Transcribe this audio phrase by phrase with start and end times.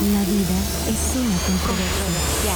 [0.00, 2.54] La vida es una controversia.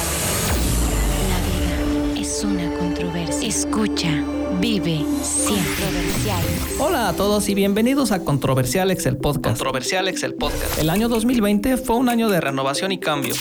[1.29, 3.49] La vida es una controversia.
[3.49, 4.25] Escucha,
[4.61, 5.85] vive, siempre.
[6.81, 9.57] Hola a todos y bienvenidos a Controversialex el podcast.
[9.57, 10.81] Controversialex el podcast.
[10.81, 13.35] El año 2020 fue un año de renovación y cambio.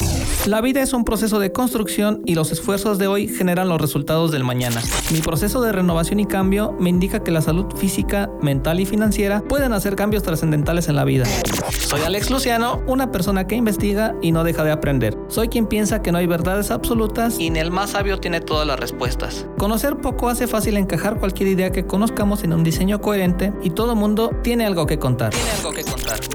[0.48, 4.32] La vida es un proceso de construcción y los esfuerzos de hoy generan los resultados
[4.32, 4.82] del mañana.
[5.12, 9.42] Mi proceso de renovación y cambio me indica que la salud física, mental y financiera
[9.42, 11.26] pueden hacer cambios trascendentales en la vida.
[11.70, 15.18] Soy Alex Luciano, una persona que investiga y no deja de aprender.
[15.28, 18.66] Soy quien piensa que no hay verdades absolutas y ni el más sabio tiene todas
[18.66, 19.46] las respuestas.
[19.58, 23.98] Conocer poco hace fácil encajar cualquier idea que conozcamos en un diseño coherente y todo
[23.98, 25.34] mundo tiene algo que contar.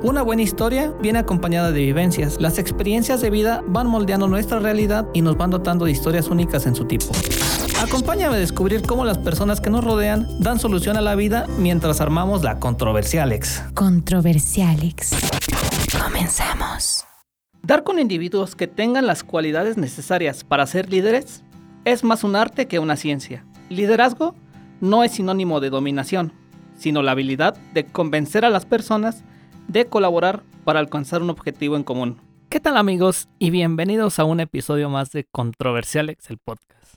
[0.03, 2.41] Una buena historia viene acompañada de vivencias.
[2.41, 6.74] Las experiencias de vida van nuestra realidad y nos van dotando de historias únicas en
[6.74, 7.06] su tipo.
[7.80, 12.01] Acompáñame a descubrir cómo las personas que nos rodean dan solución a la vida mientras
[12.01, 13.62] armamos la Controversialex.
[13.75, 15.11] Controversialex.
[16.05, 17.05] Comenzamos.
[17.62, 21.45] Dar con individuos que tengan las cualidades necesarias para ser líderes
[21.84, 23.45] es más un arte que una ciencia.
[23.69, 24.34] Liderazgo
[24.80, 26.33] no es sinónimo de dominación,
[26.77, 29.23] sino la habilidad de convencer a las personas
[29.69, 32.31] de colaborar para alcanzar un objetivo en común.
[32.53, 33.31] ¿Qué tal amigos?
[33.39, 36.97] Y bienvenidos a un episodio más de Controversialex, el podcast.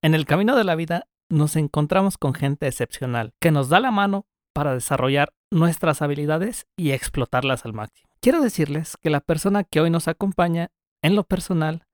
[0.00, 3.90] En el camino de la vida nos encontramos con gente excepcional que nos da la
[3.90, 8.10] mano para desarrollar nuestras habilidades y explotarlas al máximo.
[8.20, 10.70] Quiero decirles que la persona que hoy nos acompaña,
[11.02, 11.84] en lo personal,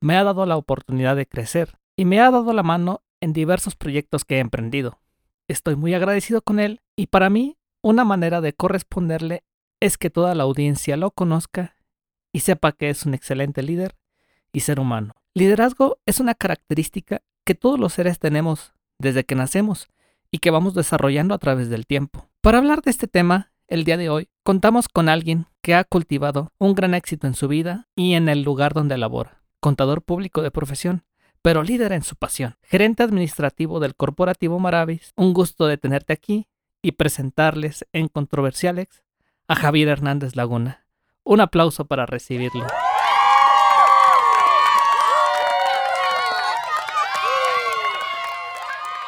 [0.00, 3.76] me ha dado la oportunidad de crecer y me ha dado la mano en diversos
[3.76, 4.98] proyectos que he emprendido.
[5.46, 9.44] Estoy muy agradecido con él y para mí una manera de corresponderle
[9.78, 11.75] es que toda la audiencia lo conozca
[12.36, 13.96] y sepa que es un excelente líder
[14.52, 15.14] y ser humano.
[15.32, 19.88] Liderazgo es una característica que todos los seres tenemos desde que nacemos
[20.30, 22.28] y que vamos desarrollando a través del tiempo.
[22.42, 26.52] Para hablar de este tema, el día de hoy contamos con alguien que ha cultivado
[26.58, 29.42] un gran éxito en su vida y en el lugar donde labora.
[29.58, 31.04] Contador público de profesión,
[31.40, 32.56] pero líder en su pasión.
[32.60, 35.14] Gerente administrativo del corporativo Maravis.
[35.16, 36.48] Un gusto de tenerte aquí
[36.82, 39.02] y presentarles en Controversialex
[39.48, 40.85] a Javier Hernández Laguna.
[41.28, 42.64] Un aplauso para recibirlo.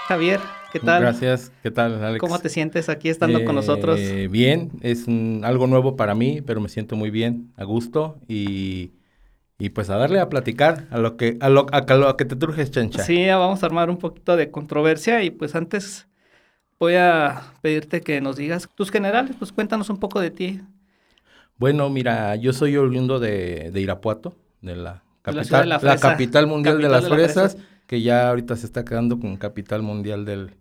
[0.06, 0.40] Javier,
[0.72, 1.02] ¿qué tal?
[1.02, 2.20] Gracias, ¿qué tal, Alex?
[2.20, 4.00] ¿Cómo te sientes aquí estando con nosotros?
[4.00, 8.18] Eh, bien, es un- algo nuevo para mí, pero me siento muy bien, a gusto
[8.26, 8.92] y,
[9.58, 12.36] y pues a darle a platicar a lo que a lo, a lo que te
[12.36, 13.02] trujes, chancha.
[13.04, 16.08] Sí, ya vamos a armar un poquito de controversia y pues antes
[16.80, 20.60] voy a pedirte que nos digas tus generales, pues cuéntanos un poco de ti.
[21.58, 25.78] Bueno, mira, yo soy oriundo de, de Irapuato, de la De la capital, de la
[25.82, 27.68] la, capital mundial Capital de las la fresas, fresa.
[27.86, 30.52] que ya ahorita se está quedando con capital mundial del,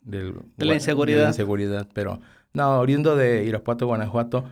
[0.00, 1.18] del De la gua- inseguridad.
[1.18, 2.20] de la inseguridad, pero
[2.54, 4.44] no, oriundo de Irapuato, Guanajuato.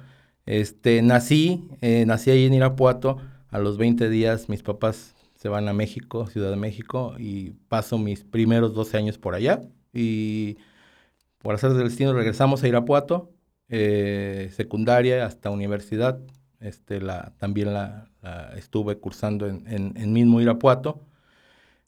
[0.46, 3.18] Este, nací, eh, nací ahí en Irapuato.
[3.50, 7.96] A los 20 días mis papás se van a México, Ciudad de México, y paso
[7.98, 9.62] mis primeros 12 años por allá.
[9.92, 10.58] Y
[11.38, 13.30] por hacer del destino regresamos a Irapuato,
[13.68, 16.18] eh, secundaria hasta universidad.
[16.60, 18.08] Este, la, también la,
[18.56, 21.00] estuve cursando en, en, en mismo Irapuato.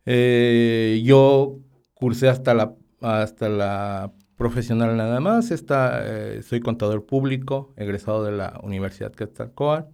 [0.05, 1.59] Eh, yo
[1.95, 5.51] cursé hasta la, hasta la profesional nada más.
[5.51, 9.91] Esta, eh, soy contador público, egresado de la Universidad Quetzalcóatl.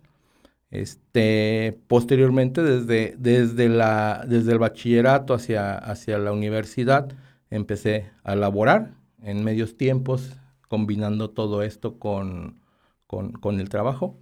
[0.71, 7.12] Este, posteriormente, desde, desde, la, desde el bachillerato hacia, hacia la universidad,
[7.50, 10.32] empecé a laborar en medios tiempos,
[10.77, 12.59] combinando todo esto con,
[13.06, 14.16] con, con el trabajo.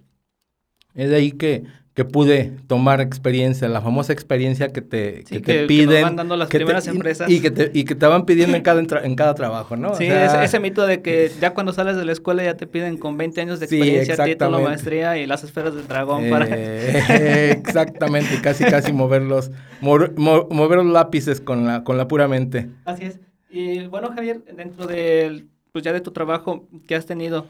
[0.93, 1.63] Es de ahí que,
[1.93, 5.67] que pude tomar experiencia, la famosa experiencia que te, Sí, que que- te que nos
[5.67, 6.03] piden.
[6.03, 7.29] van dando las que primeras empresas.
[7.31, 9.91] Y, que te, y que te van pidiendo en cada, en cada trabajo, ¿no?
[9.91, 12.57] O Sí, sea, ese, ese mito de que ya cuando sales de la escuela ya
[12.57, 14.69] te piden con 20 años de Sí, experiencia, título, exactamente.
[14.69, 16.47] maestría y las esferas del dragón para...
[16.49, 22.27] eh, exactamente, casi casi moverlos, mo- mo- mover los lápices con la, con la pura
[22.27, 22.67] mente.
[22.83, 23.17] Así es.
[23.49, 27.47] Y bueno, Javier, dentro del, pues ya de tu trabajo que has tenido,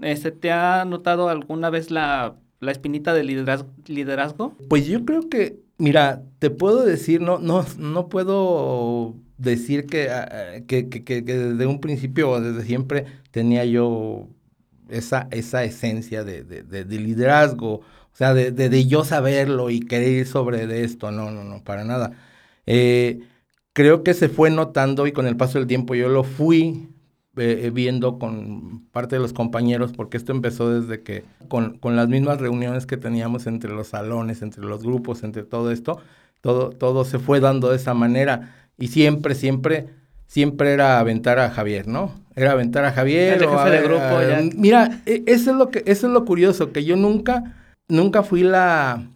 [0.00, 4.54] este, ¿te ha notado alguna vez la, la espinita de liderazgo?
[4.68, 10.60] Pues yo creo que, mira, te puedo decir, no, no, no puedo decir que, ah,
[10.66, 14.28] que, que, que- desde un principio o desde siempre tenía yo
[14.88, 19.80] esa, esa esencia de, de, de- de liderazgo, o sea, de, de, yo saberlo y
[19.80, 22.12] querer ir sobre esto, no, no, no, para nada.
[22.66, 23.20] Eh,
[23.72, 26.88] creo que se fue notando y con el paso del tiempo yo lo fui
[27.38, 31.96] eh, eh, viendo con parte de los compañeros, porque esto empezó desde que con, con
[31.96, 36.00] las mismas reuniones que teníamos entre los salones, entre los grupos, entre todo esto,
[36.40, 38.54] todo, todo se fue dando de esa manera.
[38.78, 39.86] Y siempre, siempre,
[40.26, 42.12] siempre era aventar a Javier, ¿no?
[42.36, 43.34] Era aventar a Javier.
[43.42, 44.42] El o jefe a de ver, grupo, a- ya.
[44.56, 47.54] Mira, e- eso es lo que, eso es lo curioso, que yo nunca
[47.88, 49.08] nunca fui la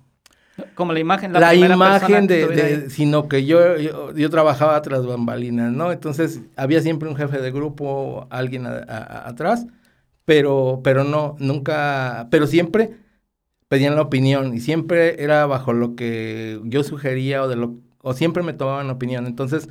[0.74, 5.92] como la imagen, la, la imagen de, sino que yo, yo, trabajaba tras bambalinas, ¿no?
[5.92, 9.66] Entonces había siempre un jefe de grupo, alguien atrás,
[10.24, 12.96] pero, pero no, nunca, pero siempre
[13.68, 18.12] pedían la opinión y siempre era bajo lo que yo sugería o de lo, o
[18.12, 19.26] siempre me tomaban opinión.
[19.26, 19.68] Entonces,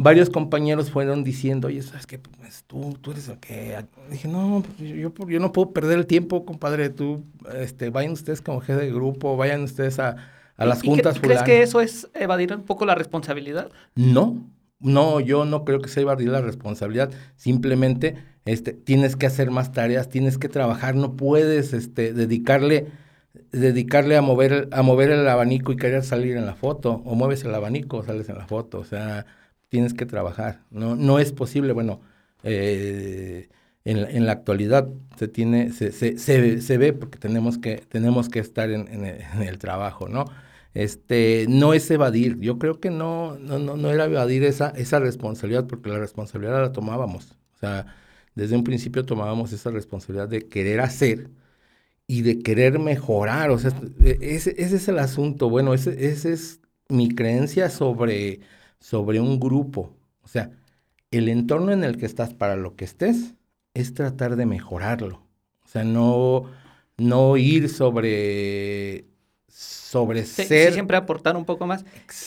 [0.00, 2.18] varios compañeros fueron diciendo, oye, ¿sabes qué?
[2.18, 3.76] Pues, tú, tú eres el que...
[4.10, 6.88] Dije, no, pues, yo, yo no puedo perder el tiempo, compadre.
[6.88, 7.22] Tú,
[7.54, 10.16] este, vayan ustedes como jefe de grupo, vayan ustedes a,
[10.56, 11.16] a las juntas.
[11.16, 13.70] ¿Y ¿Crees que eso es evadir un poco la responsabilidad?
[13.94, 14.48] No,
[14.78, 17.10] no, yo no creo que sea evadir la responsabilidad.
[17.36, 22.86] Simplemente, este, tienes que hacer más tareas, tienes que trabajar, no puedes, este, dedicarle
[23.52, 27.44] dedicarle a mover a mover el abanico y querer salir en la foto o mueves
[27.44, 29.24] el abanico sales en la foto o sea
[29.70, 30.64] tienes que trabajar.
[30.70, 32.02] No, no es posible, bueno,
[32.42, 33.48] eh,
[33.84, 38.70] en, la actualidad se tiene, se, se, se, ve porque tenemos que, tenemos que estar
[38.70, 40.26] en, el, trabajo, ¿no?
[40.74, 45.00] Este, no es evadir, yo creo que no, no, no, no era evadir esa, esa
[45.00, 47.32] responsabilidad, porque la responsabilidad la tomábamos.
[47.54, 47.86] O sea,
[48.34, 51.30] desde un principio tomábamos esa responsabilidad de querer hacer
[52.06, 53.50] y de querer mejorar.
[53.50, 53.72] O sea,
[54.04, 55.50] ese, es el asunto.
[55.50, 58.40] Bueno, ese, ese es mi creencia sobre
[58.80, 59.94] sobre un grupo.
[60.22, 60.50] O sea,
[61.10, 63.34] el entorno en el que estás para lo que estés
[63.74, 65.22] es tratar de mejorarlo.
[65.64, 66.46] O sea, no,
[66.96, 69.04] no ir sobre,
[69.48, 70.72] sobre ser...
[70.72, 71.84] siempre aportar un poco más.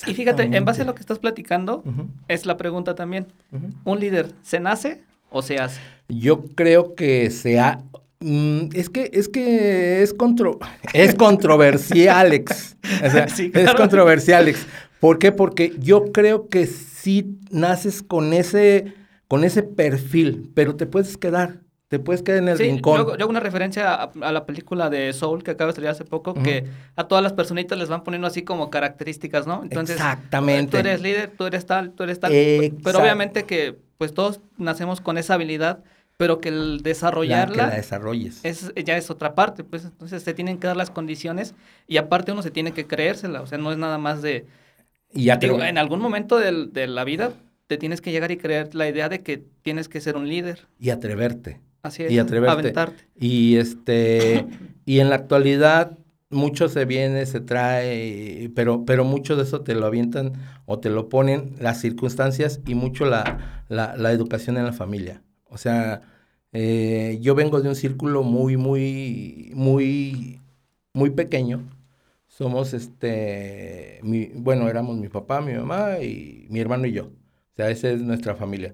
[0.07, 1.83] Y fíjate, en base a lo que estás platicando,
[2.27, 3.27] es la pregunta también.
[3.83, 5.81] ¿Un líder se nace o se hace?
[6.07, 7.81] Yo creo que se ha...
[8.19, 10.57] Mm, es que es que es contro
[10.94, 12.77] es controversial, Alex.
[13.53, 14.65] Es controversial, Alex.
[15.03, 15.33] ¿Por qué?
[15.33, 18.94] Porque yo creo que sí naces con ese,
[19.27, 21.59] con ese perfil, pero te puedes quedar.
[21.89, 23.01] Te puedes quedar en el rincón.
[23.01, 26.05] Yo, yo hago una referencia a, la película de Soul que acaba de salir hace
[26.05, 26.63] poco, que
[26.95, 29.61] a todas las personitas les van poniendo así como características, ¿no?
[29.61, 30.71] Entonces, Exactamente.
[30.71, 32.31] Tú eres líder, tú eres tal, tú eres tal.
[32.31, 35.83] Pero obviamente que pues todos nacemos con esa habilidad,
[36.15, 37.65] pero que el desarrollarla...
[37.65, 38.39] que la desarrolles.
[38.44, 41.55] Es, ya es otra parte, pues entonces se tienen que dar las condiciones
[41.88, 44.45] y aparte uno se tiene que creérsela, o sea, no es nada más de
[45.13, 47.33] y ya en algún momento de la vida
[47.68, 50.68] te tienes que llegar y creer la idea de que tienes que ser un líder.
[50.80, 51.60] Y atreverte.
[51.81, 52.12] Así es.
[52.12, 52.54] Y atreverte.
[52.54, 53.04] Aventarte.
[53.19, 54.45] Y este,
[54.86, 55.98] y en la actualidad
[56.30, 60.33] mucho se viene, se trae, pero, pero mucho de eso te lo avientan
[60.65, 65.21] o te lo ponen las circunstancias y mucho la, la, educación en la familia.
[65.45, 66.01] O sea,
[66.51, 70.42] eh, yo vengo de un círculo muy, muy, muy,
[70.94, 71.62] muy pequeño
[72.38, 77.06] somos este, mi, bueno, éramos mi papá, mi mamá y mi hermano y yo.
[77.06, 78.74] O sea, esa es nuestra familia.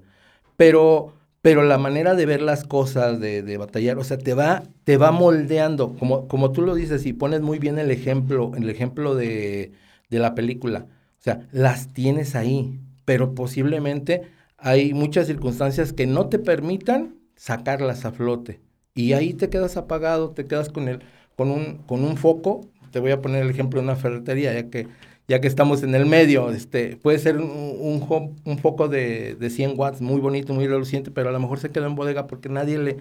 [0.57, 4.63] Pero, pero la manera de ver las cosas, de, de batallar, o sea, te va,
[4.85, 8.69] te va moldeando, como, como tú lo dices y pones muy bien el ejemplo, el
[8.69, 9.73] ejemplo de,
[10.09, 10.87] de la película.
[11.19, 18.05] O sea, las tienes ahí, pero posiblemente hay muchas circunstancias que no te permitan sacarlas
[18.05, 18.61] a flote.
[18.95, 20.99] Y ahí te quedas apagado, te quedas con, el,
[21.35, 24.69] con, un, con un foco te voy a poner el ejemplo de una ferretería, ya
[24.69, 24.87] que,
[25.27, 28.05] ya que estamos en el medio, este, puede ser un,
[28.45, 31.69] un, foco de, de, 100 watts, muy bonito, muy reluciente, pero a lo mejor se
[31.69, 32.97] quedó en bodega porque nadie le...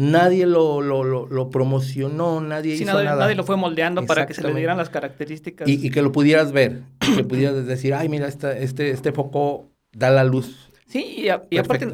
[0.00, 3.24] Nadie lo, lo, lo, promocionó, nadie hizo nadie, nada.
[3.24, 5.68] Nadie lo fue moldeando para que se le dieran las características.
[5.68, 6.82] Y, y que lo pudieras ver,
[7.16, 10.70] que pudieras decir, ay, mira, esta, este, este foco da la luz.
[10.86, 11.88] Sí, y, y aparte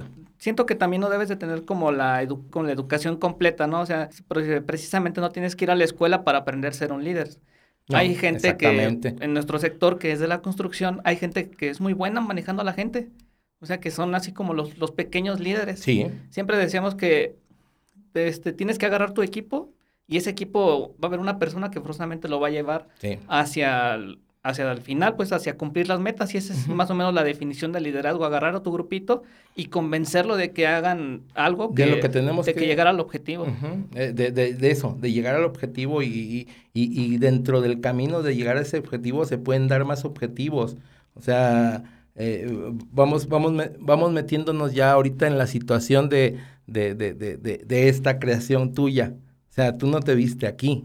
[0.45, 3.81] siento que también no debes de tener como la, con la educación completa, ¿no?
[3.81, 4.11] O sea,
[4.67, 7.31] precisamente no tienes que ir a la escuela para aprender a ser un líder.
[7.89, 11.81] hay gente que en nuestro sector que es de la construcción, hay gente que es
[11.81, 13.09] muy buena manejando a la gente.
[13.61, 15.81] O sea, que son así como los, los pequeños líderes.
[15.81, 16.09] Sí.
[16.29, 17.37] Siempre decíamos que
[18.13, 19.73] este, tienes que agarrar tu equipo
[20.07, 22.89] y ese equipo va a haber una persona que forzosamente lo va a llevar
[23.29, 23.97] hacia
[24.45, 27.25] hacia el final, pues hacia cumplir las metas y esa es más o menos la
[27.25, 29.23] definición del liderazgo, agarrar a tu grupito
[29.57, 33.01] y convencerlo de que hagan algo que, de lo que tenemos de que, llegar al
[33.01, 33.47] objetivo.
[33.95, 38.23] Eh, de, de, de, eso, de llegar al objetivo y, y, y, dentro del camino
[38.23, 40.77] de llegar a ese objetivo se pueden dar más objetivos.
[41.15, 41.83] O sea,
[42.15, 42.47] eh,
[42.93, 48.19] vamos, vamos, vamos metiéndonos ya ahorita en la situación de, de, de, de, de esta
[48.19, 49.15] creación tuya.
[49.49, 50.85] O sea, tú no te viste aquí.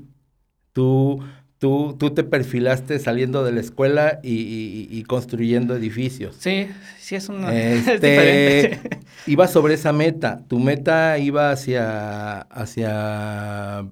[0.71, 1.19] Tú
[1.59, 6.37] Tú, tú te perfilaste saliendo de la escuela y, construyendo edificios.
[6.39, 7.53] Sí, sí es una...
[7.53, 8.79] Este,
[9.27, 10.41] iba sobre esa meta.
[10.47, 13.85] Tu meta iba hacia, hacia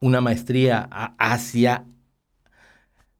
[0.00, 1.84] una maestría, hacia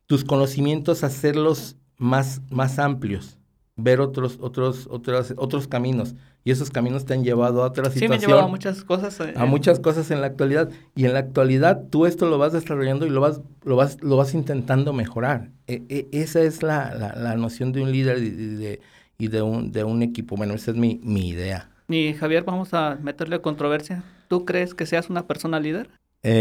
[0.07, 3.37] tus conocimientos, hacerlos más, más amplios.
[3.75, 6.15] ver otros, otros, otros, otros caminos.
[6.45, 9.19] Y esos caminos te han llevado a otras Sí, me han llevado a muchas cosas.
[9.21, 10.71] eh, a muchas cosas en la actualidad.
[10.95, 14.17] Y en la actualidad tú esto lo vas desarrollando y lo vas, lo vas, lo
[14.17, 15.51] vas intentando mejorar.
[15.67, 18.81] E- e- esa es la, la, la noción de un líder y de,
[19.19, 20.37] y de, un, de un equipo.
[20.37, 21.71] Bueno, esa es mi, mi idea.
[21.89, 24.05] Y Javier, vamos a meterle controversia.
[24.29, 25.91] ¿Tú crees que seas una persona líder?
[26.23, 26.35] Eh,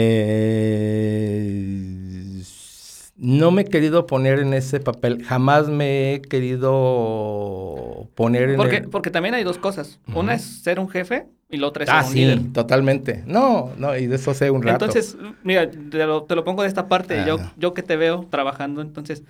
[3.18, 5.24] no me he querido poner en ese papel.
[5.24, 8.90] Jamás me he querido poner en Porque, el...
[8.90, 10.00] porque también hay dos cosas.
[10.14, 12.54] Una es ser un jefe y la otra es Ah, ser un sí, líder.
[12.54, 13.24] totalmente.
[13.26, 14.86] No, no, y de eso sé un rato.
[14.86, 17.24] Entonces, mira, te lo, te lo pongo de esta parte.
[17.26, 17.54] Yo, Ah.
[17.58, 19.24] yo que te veo trabajando, entonces,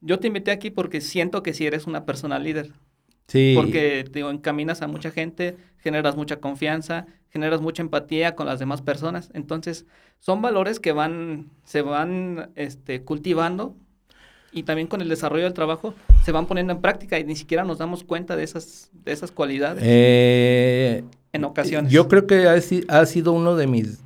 [0.00, 2.72] yo te invité aquí porque siento que si eres una persona líder.
[3.28, 3.54] sí.
[3.56, 8.58] Porque, te digo, encaminas a mucha gente, generas mucha confianza, generas mucha empatía con las
[8.58, 9.30] demás personas.
[9.34, 9.86] Entonces,
[10.20, 13.74] son valores que van, se van este, cultivando
[14.52, 17.64] y también con el desarrollo del trabajo se van poniendo en práctica y ni siquiera
[17.64, 21.90] nos damos cuenta de esas, de esas cualidades Eh, en ocasiones.
[21.90, 24.00] Yo creo que ha, ha sido uno de mis,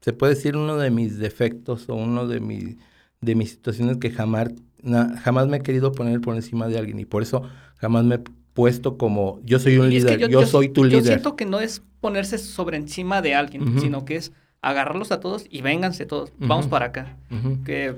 [0.00, 2.76] se puede decir uno de mis defectos o uno de, mi-
[3.20, 4.50] de mis situaciones que jamás,
[4.82, 7.42] na- jamás me he querido poner por encima de alguien y por eso
[7.78, 8.20] jamás me he
[8.58, 11.04] puesto como yo soy un líder, yo, soy tu Yo líder.
[11.04, 15.44] siento que no es ponerse sobre encima de alguien, sino que es agarrarlos a todos
[15.48, 16.32] y vénganse todos.
[16.38, 17.16] Vamos para acá.
[17.64, 17.94] Que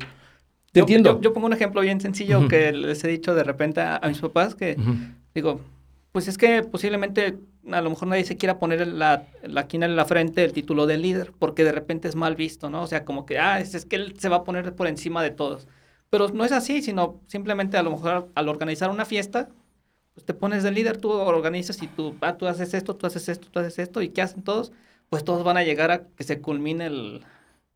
[0.73, 1.15] Te yo, entiendo.
[1.15, 4.09] Yo, yo pongo un ejemplo bien sencillo que les he dicho de repente a, a
[4.09, 4.77] mis papás que
[5.35, 5.63] digo,
[6.13, 7.39] pues es que posiblemente
[7.73, 10.87] a lo mejor nadie se quiera poner la, la quina en la frente el título
[10.87, 12.83] de líder, porque de repente es mal visto, ¿no?
[12.83, 15.23] O sea, como que, ah, es, es que él se va a poner por encima
[15.23, 15.67] de todos.
[16.11, 19.49] Pero no es así, sino simplemente a lo mejor al organizar una fiesta,
[20.15, 23.29] pues te pones de líder, tú organizas y tú, ah, tú haces esto, tú haces
[23.29, 24.73] esto, tú haces esto, ¿y qué hacen todos?
[25.09, 27.25] Pues todos van a llegar a que se culmine el,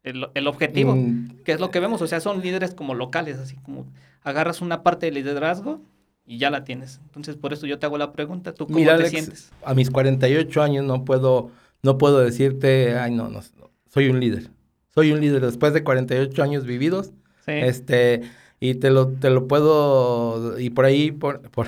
[0.02, 3.38] el, el objetivo, Mm, que es lo que vemos, o sea, son líderes como locales,
[3.38, 3.86] así como
[4.22, 5.80] agarras una parte del liderazgo
[6.26, 7.00] y ya la tienes.
[7.06, 9.52] Entonces, por eso yo te hago la pregunta, ¿tú cómo Mira, te Alex, sientes?
[9.64, 11.50] a mis 48 años no puedo,
[11.82, 13.40] no puedo decirte, ay, no, no,
[13.88, 14.50] soy un líder.
[14.94, 17.12] Soy un líder después de 48 años vividos.
[17.44, 17.52] Sí.
[17.52, 18.22] Este,
[18.60, 21.66] y te lo, te lo puedo, y por ahí, por, por-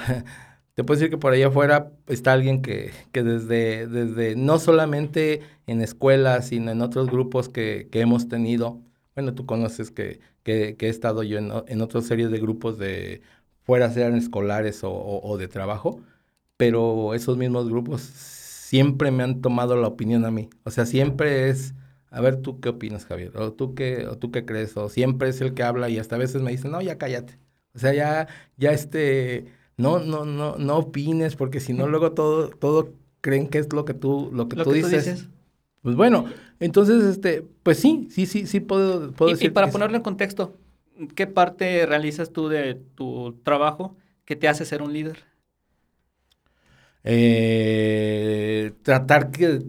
[0.77, 5.43] te puedo decir que por ahí afuera está alguien que, que desde, desde, no solamente
[5.67, 8.83] en escuelas, sino en otros grupos que, que hemos tenido,
[9.17, 13.23] bueno, tú conoces que, que, he estado yo en, en otra serie de grupos de,
[13.65, 16.01] fuera sean escolares o, o- o de trabajo,
[16.57, 20.49] pero esos mismos grupos siempre me han tomado la opinión a mí.
[20.65, 21.75] O sea, siempre es,
[22.11, 23.37] a ver, ¿tú qué opinas, Javier?
[23.37, 24.77] ¿O tú qué, o tú qué crees?
[24.77, 27.39] O siempre es el que habla y hasta a veces me dicen, no, ya cállate.
[27.75, 32.51] O sea, ya, ya este, no, no, no, no opines, porque si no luego todo,
[32.51, 35.29] todo creen que es lo que tú, lo que Lo tú que tú dices.
[35.83, 36.27] Pues bueno,
[36.61, 39.73] entonces, este, pues sí, sí, sí, sí puedo, puedo Y, y decir para sí.
[39.73, 40.57] ponerlo en contexto,
[41.15, 45.25] ¿qué parte realizas tú de tu trabajo que te hace ser un líder?
[47.05, 49.63] Eh, tratar que,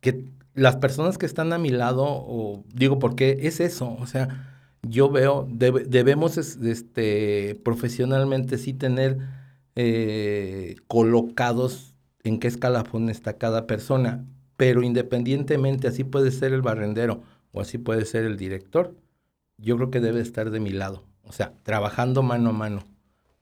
[0.00, 4.76] que las personas que están a mi lado, o digo, porque es eso, o sea,
[4.82, 9.18] yo veo, debe- debemos es- este, profesionalmente sí tener
[9.76, 14.26] eh, colocados en qué escalafón está cada persona,
[14.56, 18.96] pero independientemente, así puede ser el barrendero o así puede ser el director,
[19.58, 22.84] yo creo que debe estar de mi lado, o sea, trabajando mano a mano.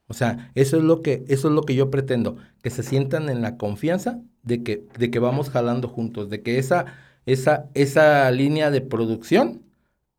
[0.06, 3.28] O sea, eso es lo que, eso es lo que yo pretendo, que se sientan
[3.28, 6.87] en la confianza de que, de que vamos jalando juntos, de que esa,
[7.26, 9.62] esa, esa línea de producción,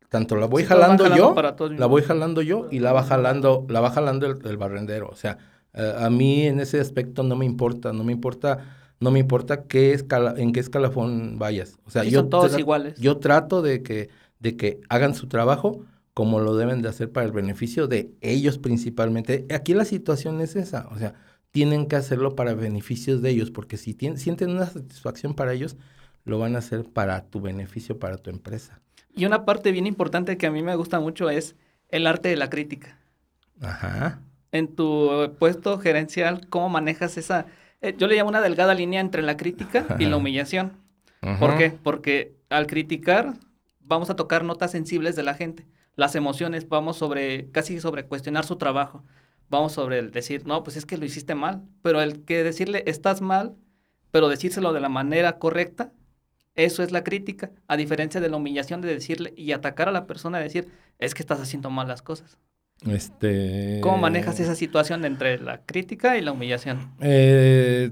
[0.08, 1.34] tanto la voy Sí, jalando, yo,
[1.76, 5.08] la voy jalando yo y la va jalando, la va jalando el, el barrendero.
[5.08, 5.38] O sea,
[5.74, 9.64] eh, a mí en ese aspecto no me importa, no me importa, no me importa
[9.66, 11.78] qué escala, en qué escalafón vayas.
[11.84, 12.98] O sea, Sí, yo son todos iguales.
[13.00, 17.26] Yo trato de que, de que hagan su trabajo como lo deben de hacer para
[17.26, 19.46] el beneficio de ellos principalmente.
[19.54, 21.14] Aquí la situación es esa, o sea,
[21.52, 25.76] tienen que hacerlo para beneficios de ellos, porque si tien- sienten una satisfacción para ellos,
[26.24, 28.80] lo van a hacer para tu beneficio, para tu empresa.
[29.14, 31.56] Y una parte bien importante que a mí me gusta mucho es
[31.88, 32.98] el arte de la crítica.
[33.60, 34.20] Ajá.
[34.52, 37.46] En tu puesto gerencial, ¿cómo manejas esa?
[37.82, 40.80] eh, yo le llamo una delgada línea entre la crítica y la humillación.
[41.38, 41.70] ¿Por qué?
[41.70, 43.34] Porque al criticar
[43.80, 45.66] vamos a tocar notas sensibles de la gente.
[45.94, 49.04] Las emociones, vamos sobre, casi sobre cuestionar su trabajo.
[49.48, 51.62] Vamos sobre el decir, no, pues es que lo hiciste mal.
[51.82, 53.54] Pero el que decirle, estás mal,
[54.10, 55.92] pero decírselo de la manera correcta,
[56.54, 57.52] eso es la crítica.
[57.68, 60.68] A diferencia de la humillación de decirle y atacar a la persona, decir,
[60.98, 62.38] es que estás haciendo mal las cosas.
[62.86, 63.80] Este.
[63.80, 66.92] ¿Cómo manejas esa situación entre la crítica y la humillación?
[67.00, 67.90] Eh,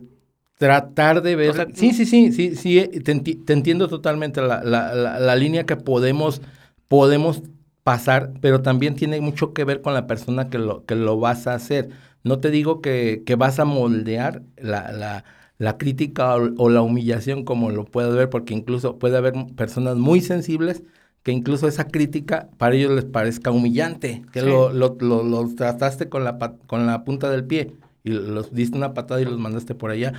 [0.59, 1.51] tratar de ver.
[1.51, 4.95] O sea, sí, sí, sí, sí, sí, eh, te, enti- te entiendo totalmente la, la-
[4.95, 6.43] la- la línea que podemos,
[6.89, 7.43] podemos
[7.83, 11.47] pasar, pero también tiene mucho que ver con la persona que lo, que lo vas
[11.47, 11.91] a hacer.
[12.23, 15.25] no te digo que, que vas a moldear la, la,
[15.59, 20.21] la crítica o, la humillación como lo puedes ver, porque incluso puede haber personas muy
[20.21, 20.83] sensibles
[21.23, 26.25] que incluso esa crítica para ellos les parezca humillante, que lo, lo, lo, trataste con
[26.25, 27.75] la, con la punta del pie
[28.05, 30.13] y los diste una patada y los mandaste por allá.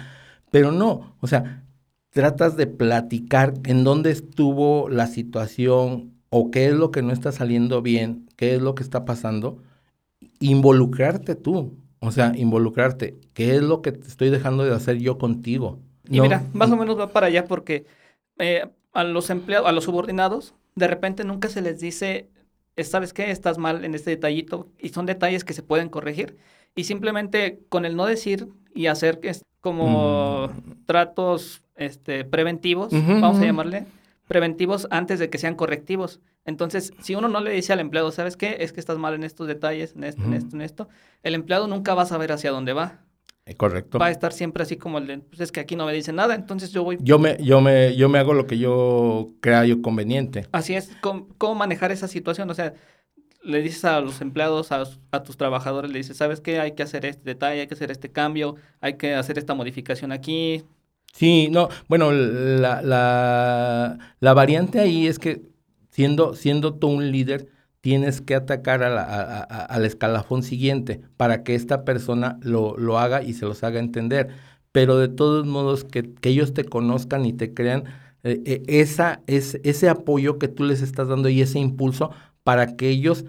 [0.51, 1.63] Pero no, o sea,
[2.11, 7.31] tratas de platicar en dónde estuvo la situación o qué es lo que no está
[7.31, 9.57] saliendo bien, qué es lo que está pasando,
[10.39, 15.79] involucrarte tú, o sea, involucrarte, qué es lo que estoy dejando de hacer yo contigo.
[16.09, 17.85] Y mira, más o menos va para allá porque
[18.37, 22.29] eh, a los empleados, a los subordinados, de repente nunca se les dice,
[22.77, 23.31] ¿sabes qué?
[23.31, 26.37] Estás mal en este detallito y son detalles que se pueden corregir.
[26.75, 29.19] Y simplemente con el no decir y hacer
[29.59, 30.85] como mm.
[30.85, 33.85] tratos este, preventivos, vamos a llamarle,
[34.27, 36.21] preventivos antes de que sean correctivos.
[36.45, 38.57] Entonces, si uno no le dice al empleado, ¿sabes qué?
[38.61, 40.89] Es que estás mal en estos detalles, en esto, en esto, en esto,
[41.21, 43.01] el empleado nunca va a saber hacia dónde va.
[43.45, 43.97] Eh, correcto.
[43.97, 46.13] Va a estar siempre así como el de, pues es que aquí no me dice
[46.13, 46.97] nada, entonces yo voy.
[47.01, 50.47] Yo me, yo me, yo me hago lo que yo crea yo conveniente.
[50.51, 52.49] Así es, ¿cómo, manejar esa situación?
[52.51, 52.73] O sea,
[53.43, 56.59] le dices a los empleados, a, a, tus trabajadores, le dices, ¿sabes qué?
[56.59, 60.11] Hay que hacer este detalle, hay que hacer este cambio, hay que hacer esta modificación
[60.11, 60.63] aquí.
[61.13, 65.41] Sí, no, bueno, la, la, la variante ahí es que
[65.89, 67.47] siendo, siendo tú un líder,
[67.81, 69.03] tienes que atacar a la,
[69.41, 74.29] al escalafón siguiente para que esta persona lo, lo, haga y se los haga entender.
[74.71, 77.85] Pero de todos modos, que, que ellos te conozcan y te crean
[78.23, 82.11] eh, eh, esa, es, ese apoyo que tú les estás dando y ese impulso
[82.43, 83.25] para que ellos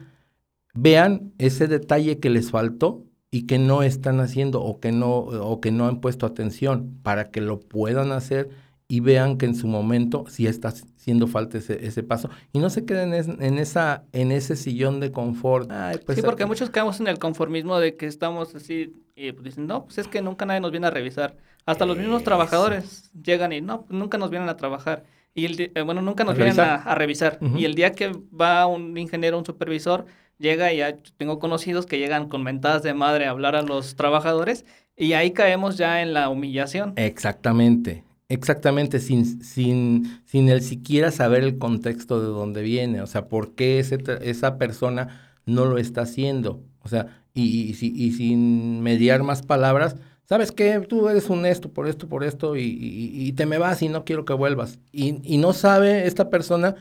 [0.75, 5.61] vean ese detalle que les faltó y que no están haciendo o que no, o
[5.61, 8.51] que no han puesto atención para que lo puedan hacer
[8.93, 12.69] y vean que en su momento sí está haciendo falta ese, ese paso y no
[12.69, 15.73] se queden en, esa, en ese sillón de confort.
[16.05, 19.67] Pues, sí, porque muchos quedamos en el conformismo de que estamos así y pues dicen,
[19.67, 21.39] no, pues es que nunca nadie nos viene a revisar.
[21.65, 25.05] Hasta los mismos trabajadores llegan y no, pues nunca nos vienen a trabajar.
[25.35, 27.39] Y el, eh, bueno, nunca nos vienen a, revisar.
[27.57, 30.05] Y el día que va un ingeniero, un supervisor,
[30.37, 33.97] llega y ya tengo conocidos que llegan con mentadas de madre a hablar a los
[33.97, 34.67] trabajadores
[34.99, 36.93] y ahí caemos ya en la humillación.
[36.97, 38.05] Exactamente.
[38.33, 43.55] Exactamente, sin, sin, sin el siquiera saber el contexto de dónde viene, o sea, por
[43.55, 49.97] qué esa persona no lo está haciendo, o sea, y, y, sin mediar más palabras,
[50.25, 50.81] ¿sabes qué?
[50.81, 54.07] Tú eres un esto por esto, por esto, y, y, te me vas y no
[54.07, 54.79] quiero que vuelvas.
[54.93, 56.77] Y, no sabe esta persona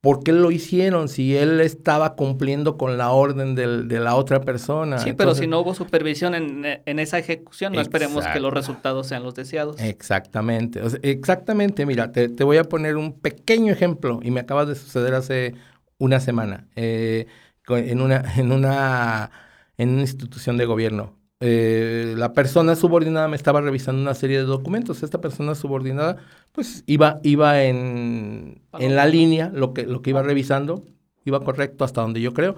[0.00, 4.98] ¿Por qué lo hicieron si él estaba cumpliendo con la orden de la otra persona?
[4.98, 9.24] Sí, pero si no hubo supervisión en, esa ejecución, no esperemos que los resultados sean
[9.24, 9.80] los deseados.
[9.80, 11.84] Exactamente, exactamente.
[11.84, 15.54] Mira, te, voy a poner un pequeño ejemplo y me acaba de suceder hace
[15.98, 17.26] una semana eh,
[17.68, 19.32] en, una, en, una,
[19.78, 21.17] en una institución de gobierno.
[21.40, 25.02] Eh, la persona subordinada me estaba revisando una serie de documentos.
[25.02, 26.16] Esta persona subordinada,
[26.52, 30.84] pues iba, iba en, en la línea, lo que, lo que iba revisando,
[31.24, 32.56] iba correcto hasta donde yo creo.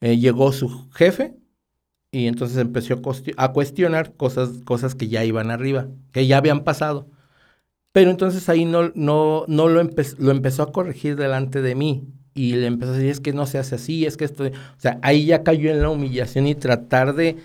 [0.00, 1.36] Eh, llegó su jefe
[2.10, 3.00] y entonces empezó
[3.36, 7.08] a cuestionar cosas, cosas que ya iban arriba, que ya habían pasado.
[7.92, 12.54] Pero entonces ahí no, no, no lo, lo empezó a corregir delante de mí y
[12.56, 14.44] le empezó a decir, es que no se hace así, es que esto...
[14.44, 17.36] O sea, ahí ya cayó en la humillación y tratar de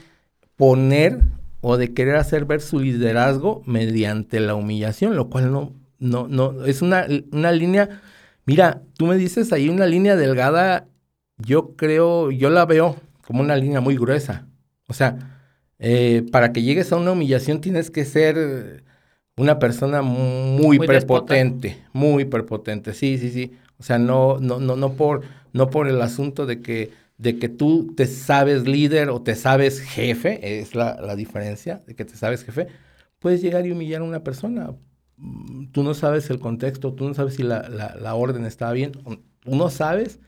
[0.62, 1.24] poner
[1.62, 6.66] o de querer hacer ver su liderazgo mediante la humillación, lo cual no, no, no,
[6.66, 8.00] es una, una línea,
[8.46, 10.86] mira, tú me dices ahí una línea delgada,
[11.40, 12.96] yo creo, yo la veo
[13.26, 14.46] como una línea muy gruesa.
[14.88, 15.42] O sea,
[15.80, 18.84] eh, para que llegues a una humillación tienes que ser
[19.38, 23.52] una persona muy, prepotente, muy prepotente, sí, sí, sí.
[23.80, 26.92] O sea, no, no, no, no por, no por el asunto de que
[27.22, 32.04] de que tú te sabes líder o te sabes jefe, es la, diferencia, de que
[32.04, 32.66] te sabes jefe,
[33.20, 34.74] puedes llegar y humillar a una persona.
[35.18, 38.94] Mm, tú no sabes el contexto, tú no sabes si la, la, orden está bien,
[38.94, 40.20] tú no sabes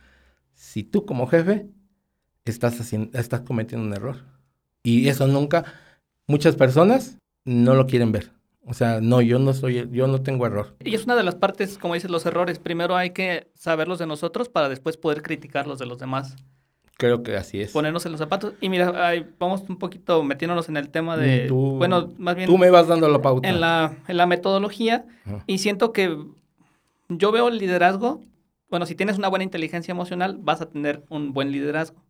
[0.53, 1.67] si tú como jefe
[2.45, 4.17] estás, haciendo, estás cometiendo un error.
[4.83, 5.65] Y eso nunca,
[6.27, 8.29] muchas personas no lo quieren ver.
[8.67, 10.75] O sea, no, yo no soy, yo no tengo error.
[10.83, 12.59] Y es una de las partes, como dices, los errores.
[12.59, 16.35] Primero hay que saberlos de nosotros para después poder criticarlos de los demás.
[16.97, 17.71] Creo que así es.
[17.71, 18.53] Ponernos en los zapatos.
[18.61, 21.49] Y mira, ahí vamos un poquito metiéndonos en el tema de...
[21.49, 22.47] bueno, más bien...
[22.47, 23.49] Tú me vas dando la pauta.
[23.49, 25.05] En la, en la metodología.
[25.47, 26.17] Y siento que
[27.09, 28.21] yo veo el liderazgo.
[28.69, 32.03] Bueno, si tienes una buena inteligencia emocional, vas a tener un buen liderazgo.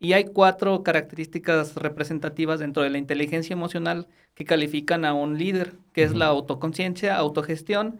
[0.00, 5.74] Y hay cuatro características representativas dentro de la inteligencia emocional que califican a un líder,
[5.92, 7.98] que es la autoconciencia, autogestión,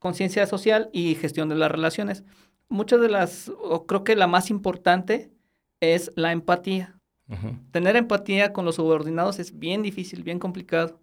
[0.00, 2.24] conciencia social y gestión de las relaciones.
[2.68, 5.30] Muchas de las, o creo que la más importante
[5.80, 6.92] es la empatía.
[7.72, 11.00] Tener empatía con los subordinados es bien difícil, bien complicado.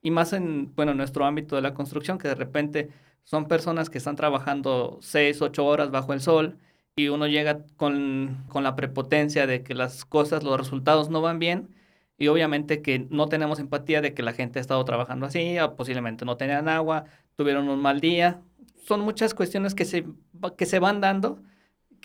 [0.00, 2.90] Y más en, bueno, en nuestro ámbito de la construcción, que de repente
[3.24, 6.58] son personas que están trabajando seis, ocho horas bajo el sol
[6.94, 11.38] y uno llega con, con la prepotencia de que las cosas, los resultados no van
[11.38, 11.74] bien
[12.18, 15.76] y obviamente que no tenemos empatía de que la gente ha estado trabajando así, o
[15.76, 17.04] posiblemente no tenían agua,
[17.36, 18.40] tuvieron un mal día.
[18.86, 20.06] Son muchas cuestiones que se,
[20.56, 21.42] que se van dando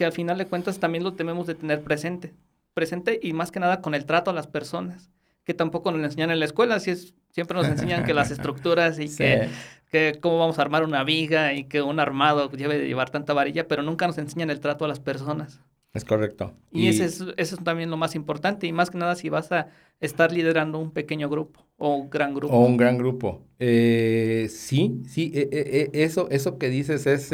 [0.01, 2.33] que al final de cuentas también lo tenemos de tener presente.
[2.73, 5.11] Presente y más que nada con el trato a las personas,
[5.43, 8.97] que tampoco nos enseñan en la escuela, si es, siempre nos enseñan que las estructuras
[8.97, 9.47] y que,
[9.91, 13.33] que cómo vamos a armar una viga y que un armado debe de llevar tanta
[13.33, 15.61] varilla, pero nunca nos enseñan el trato a las personas.
[15.93, 16.51] Es correcto.
[16.71, 18.65] Y, Ese es, eso es también lo más importante.
[18.65, 19.67] Y más que nada si vas a
[19.99, 22.55] estar liderando un pequeño grupo o un gran grupo.
[22.55, 23.45] O un gran grupo.
[23.59, 27.31] Eh, sí, sí, eh, eh, eso, eso que dices es,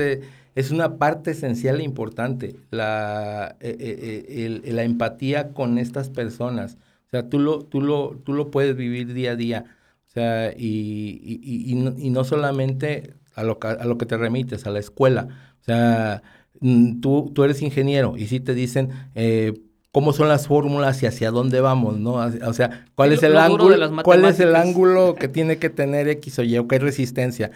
[0.58, 2.56] es una parte esencial e importante.
[2.72, 6.78] La, la empatía con estas personas.
[7.08, 9.66] O sea, tú lo, tú lo, tú lo puedes vivir día a día.
[10.08, 14.18] O sea, y, y, y, no, y no solamente a lo, a lo que te
[14.18, 15.28] remites, a la escuela.
[15.62, 16.22] O sea,
[16.60, 19.54] Mm, tú, tú eres ingeniero y si te dicen eh,
[19.92, 22.16] cómo son las fórmulas y hacia dónde vamos, ¿no?
[22.16, 26.40] O sea, cuál es el ángulo, cuál es el ángulo que tiene que tener X
[26.40, 27.52] o Y o qué resistencia.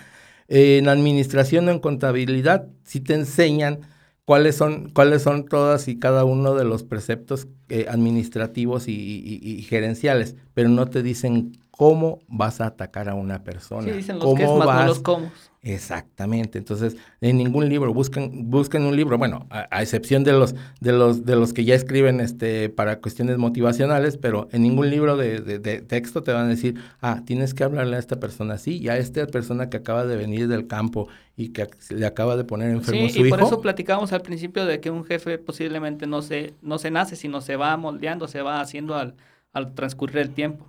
[0.53, 3.79] En administración o en contabilidad, si te enseñan
[4.25, 10.35] cuáles son, cuáles son todas y cada uno de los preceptos eh, administrativos y, gerenciales,
[10.53, 13.83] pero no te dicen cómo vas a atacar a una persona.
[13.83, 14.87] Sí, dicen los ¿Cómo vas...
[14.87, 15.31] los cómo.
[15.63, 16.57] Exactamente.
[16.57, 21.23] Entonces, en ningún libro, busquen, busquen un libro, bueno, a, excepción de los, de los,
[21.23, 25.81] de los que ya escriben este, para cuestiones motivacionales, pero en ningún libro de, de,
[25.81, 28.97] texto te van a decir, ah, tienes que hablarle a esta persona así, y a
[28.97, 31.07] esta persona que acaba de venir del campo
[31.37, 34.65] y que le acaba de poner enfermo sí, su y por eso platicábamos al principio
[34.65, 38.41] de que un jefe posiblemente no se, no se nace, sino se va moldeando, se
[38.41, 39.13] va haciendo al,
[39.53, 40.65] al transcurrir el tiempo.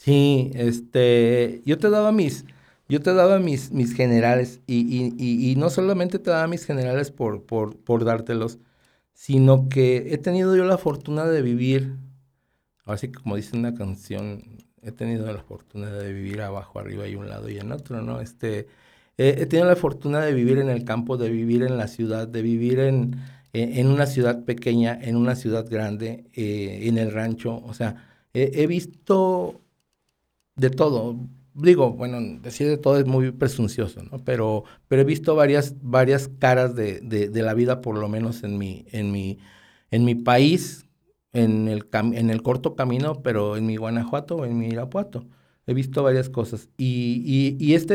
[0.00, 2.46] Sí, este, yo te daba mis
[2.88, 7.10] yo te daba mis, mis generales y, y, y, no solamente te daba mis generales
[7.12, 8.58] por, por, por dártelos,
[9.14, 11.96] sino que he tenido yo la fortuna de vivir,
[12.84, 14.42] así que como dice una canción,
[14.82, 18.20] he tenido la fortuna de vivir abajo, arriba y un lado y en otro, ¿no?
[18.20, 18.68] Este,
[19.18, 22.42] he tenido la fortuna de vivir en el campo, de vivir en la ciudad, de
[22.42, 23.16] vivir en,
[23.52, 28.66] en, una ciudad pequeña, en una ciudad grande, eh, en el rancho, o sea, he
[28.66, 29.59] visto
[30.56, 31.16] de todo
[31.54, 34.18] digo, bueno, decir de todo es muy presuncioso, ¿no?
[34.24, 38.58] Pero, pero he visto varias, varias caras de, de, la vida, por lo menos en
[38.58, 39.38] mi, en mi,
[39.90, 40.86] en mi país,
[41.32, 45.26] en el, en el corto camino, pero en mi Guanajuato, en mi Irapuato.
[45.66, 46.68] He visto varias cosas.
[46.76, 47.94] Y, y, y este,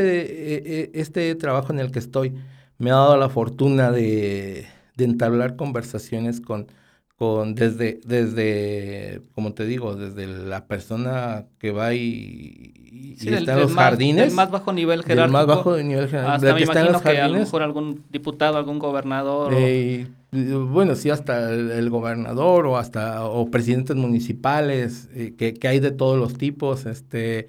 [0.56, 2.34] e, e, este trabajo en el que estoy
[2.78, 6.68] me ha dado la fortuna de, de entablar conversaciones con,
[7.16, 13.74] con desde, desde, como te digo, desde la persona que va y, está en los
[13.74, 14.28] jardines.
[14.28, 15.38] Del más bajo nivel jerárquico.
[15.38, 16.34] más bajo nivel jerárquico.
[16.34, 19.54] Hasta me imagino que a lo mejor algún diputado, algún gobernador.
[19.56, 25.80] Eh, bueno, sí, hasta el, gobernador o hasta o presidentes municipales, eh, que, que, hay
[25.80, 27.48] de todos los tipos, este,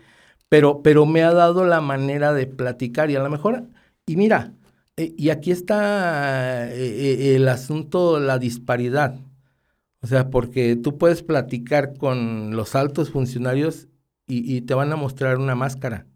[0.49, 3.65] pero, pero me ha dado la manera de platicar y a lo mejor,
[4.07, 4.53] y mira,
[4.97, 9.17] eh, y aquí está el asunto, la disparidad.
[10.07, 13.89] O sea, porque tú puedes platicar con los altos funcionarios
[14.29, 16.07] y, te van a mostrar una máscara,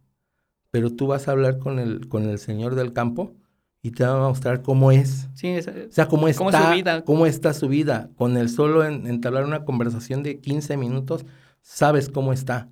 [0.70, 3.34] pero tú vas a hablar con el, con el señor del campo
[3.82, 5.28] y te van a mostrar cómo es.
[5.34, 7.04] Sí, o sea, cómo está, su vida.
[7.04, 8.10] cómo está su vida.
[8.14, 11.26] Con el solo en, entablar una conversación de 15 minutos,
[11.60, 12.68] sabes cómo está,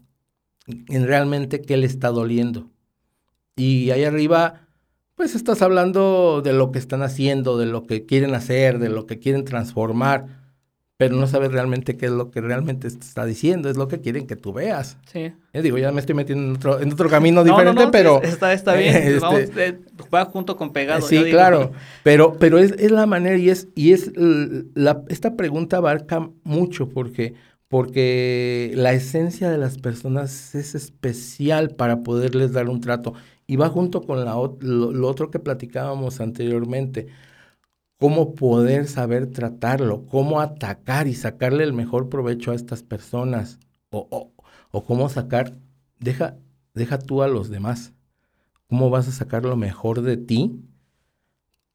[0.69, 2.71] en realmente qué le está doliendo.
[3.57, 4.69] Y ahí arriba,
[5.17, 9.07] pues estás hablando de lo que están haciendo, de lo que quieren hacer, de lo
[9.07, 10.38] que quieren transformar
[10.99, 14.27] pero no sabes realmente qué es lo que realmente está diciendo, es lo que quieren
[14.27, 14.99] que tú veas.
[15.07, 15.33] Sí.
[15.55, 18.21] Yo digo, ya me estoy metiendo en otro, en otro camino diferente, pero...
[18.21, 19.79] Está, está bien, este, Vamos, eh,
[20.13, 21.07] va junto con pegado.
[21.07, 21.71] Sí, claro,
[22.03, 26.89] pero, pero es, es, la manera y es, y es la, esta pregunta abarca mucho
[26.89, 27.35] porque,
[27.69, 33.15] porque la esencia de las personas es especial para poderles dar un trato
[33.47, 37.07] y va junto con la, lo otro que platicábamos anteriormente
[37.99, 43.59] cómo poder saber tratarlo, cómo atacar y sacarle el mejor provecho a estas personas,
[43.91, 44.33] o,
[44.71, 45.55] o, cómo sacar,
[45.99, 46.37] deja,
[46.75, 47.93] deja tú a los demás,
[48.69, 50.61] cómo vas a sacar lo mejor de ti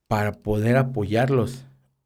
[0.07, 1.65] para poder apoyarlos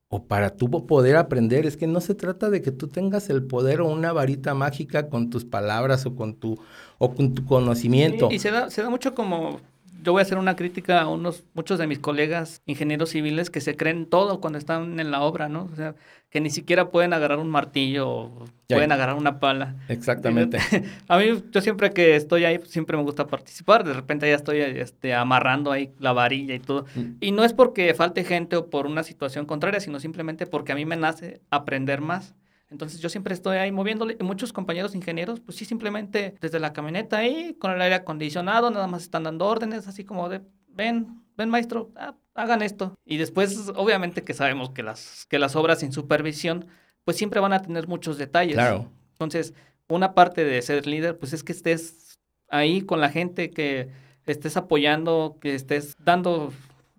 [0.10, 1.66] o para tú poder aprender.
[1.66, 5.10] Es que no se trata de que tú tengas el poder o una varita mágica
[5.10, 6.58] con tus palabras o con tu,
[6.98, 8.30] o con tu conocimiento.
[8.32, 9.60] y se da, se da mucho como
[10.04, 13.62] yo voy a hacer una crítica a unos, muchos de mis colegas ingenieros civiles que
[13.62, 15.70] se creen todo cuando están en la obra, ¿no?
[15.72, 15.96] O sea,
[16.30, 19.76] que ni siquiera pueden agarrar un martillo o pueden agarrar una pala.
[19.88, 20.60] Exactamente.
[21.08, 23.84] A mí, yo siempre que estoy ahí, pues, siempre me gusta participar.
[23.84, 26.86] De repente ya estoy este, amarrando ahí la varilla y todo.
[26.96, 27.16] Mm.
[27.22, 30.76] Y no es porque falte gente o por una situación contraria, sino simplemente porque a
[30.76, 32.36] mí me nace aprender más.
[32.70, 34.18] Entonces yo siempre estoy ahí moviéndole.
[34.20, 38.70] Y muchos compañeros ingenieros, pues sí, simplemente desde la camioneta ahí, con el aire acondicionado,
[38.70, 42.96] nada más están dando órdenes, así como de, ven, ven maestro, ah, hagan esto.
[43.06, 46.68] Y después, obviamente que sabemos que las, que las obras sin supervisión,
[47.06, 48.56] pues siempre van a tener muchos detalles.
[48.56, 48.92] Claro.
[49.14, 49.54] Entonces,
[49.88, 53.90] una parte de ser líder, pues es que estés ahí con la gente, que
[54.26, 56.52] estés apoyando, que estés dando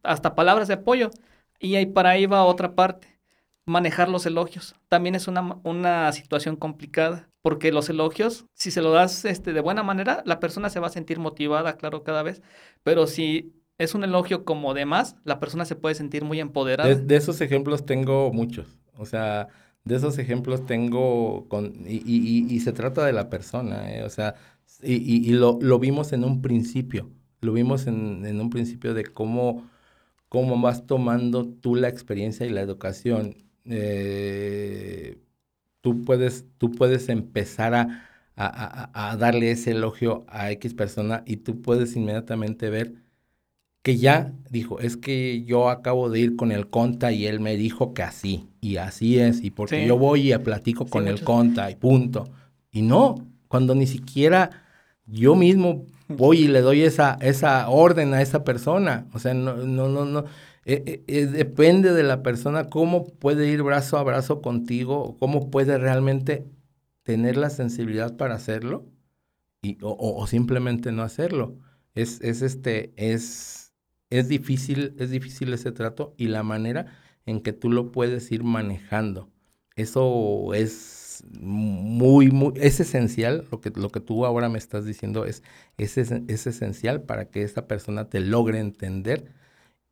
[0.02, 1.10] hasta palabras de apoyo.
[1.60, 3.17] Y ahí para ahí va otra parte
[3.68, 4.74] manejar los elogios.
[4.88, 9.60] También es una, una situación complicada, porque los elogios, si se lo das este, de
[9.60, 12.42] buena manera, la persona se va a sentir motivada, claro, cada vez,
[12.82, 16.94] pero si es un elogio como de más, la persona se puede sentir muy empoderada.
[16.94, 19.48] De, esos ejemplos tengo muchos, o sea,
[19.84, 24.02] de esos ejemplos tengo, con, y, y, y se trata de la persona, ¿eh?
[24.02, 24.34] o sea,
[24.82, 29.68] y, lo, lo, vimos en un principio, lo vimos en, en un principio de cómo,
[30.28, 35.18] cómo vas tomando tú la experiencia y la educación eh,
[35.80, 38.04] tú, puedes, tú puedes empezar a,
[38.36, 42.94] a, darle ese elogio a X persona y tú puedes inmediatamente ver
[43.82, 47.56] que ya dijo, es que yo acabo de ir con el conta y él me
[47.56, 51.70] dijo que así, y así es, y porque yo voy y platico con el conta
[51.70, 52.28] y punto.
[52.70, 54.50] Y no, cuando ni siquiera
[55.06, 59.06] yo mismo voy y le doy esa, esa orden a esa persona.
[59.12, 60.24] O sea, no, no, no, no.
[60.68, 65.50] Eh, eh, eh, depende de la persona cómo puede ir brazo a brazo contigo, cómo
[65.50, 66.44] puede realmente
[67.04, 68.84] tener la sensibilidad para hacerlo
[69.62, 71.56] y, o, simplemente no hacerlo.
[71.94, 73.72] Es, es, este, es,
[74.10, 78.44] es, difícil, es difícil ese trato y la manera en que tú lo puedes ir
[78.44, 79.30] manejando.
[79.74, 85.24] Eso es muy, muy, es esencial, lo que, lo que tú ahora me estás diciendo
[85.24, 85.42] es,
[85.78, 89.32] es, es esencial para que esa persona te logre entender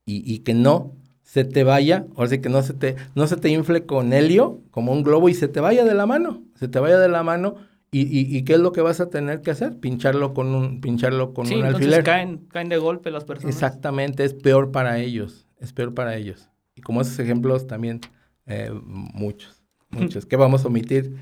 [0.07, 0.92] y, que no
[1.25, 4.61] se te vaya, o sea, que no se te, no se te infle con helio
[4.71, 7.25] como un globo y se te vaya de la mano, se te vaya de la
[7.25, 7.57] mano
[7.90, 9.79] y, y, ¿qué es lo que vas a tener que hacer?
[9.79, 12.05] Pincharlo con un, pincharlo con un alfiler.
[12.05, 13.55] Caen, caen de golpe las personas.
[13.55, 16.51] Exactamente, es peor para ellos, es peor para ellos.
[16.75, 18.01] Y como esos ejemplos también,
[18.47, 21.16] eh, muchos, muchos, que vamos a omitir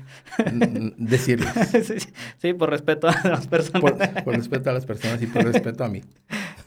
[0.97, 1.49] decirles.
[2.39, 3.81] Sí, por respeto a las personas.
[4.23, 6.01] por respeto a las personas y por respeto a mí.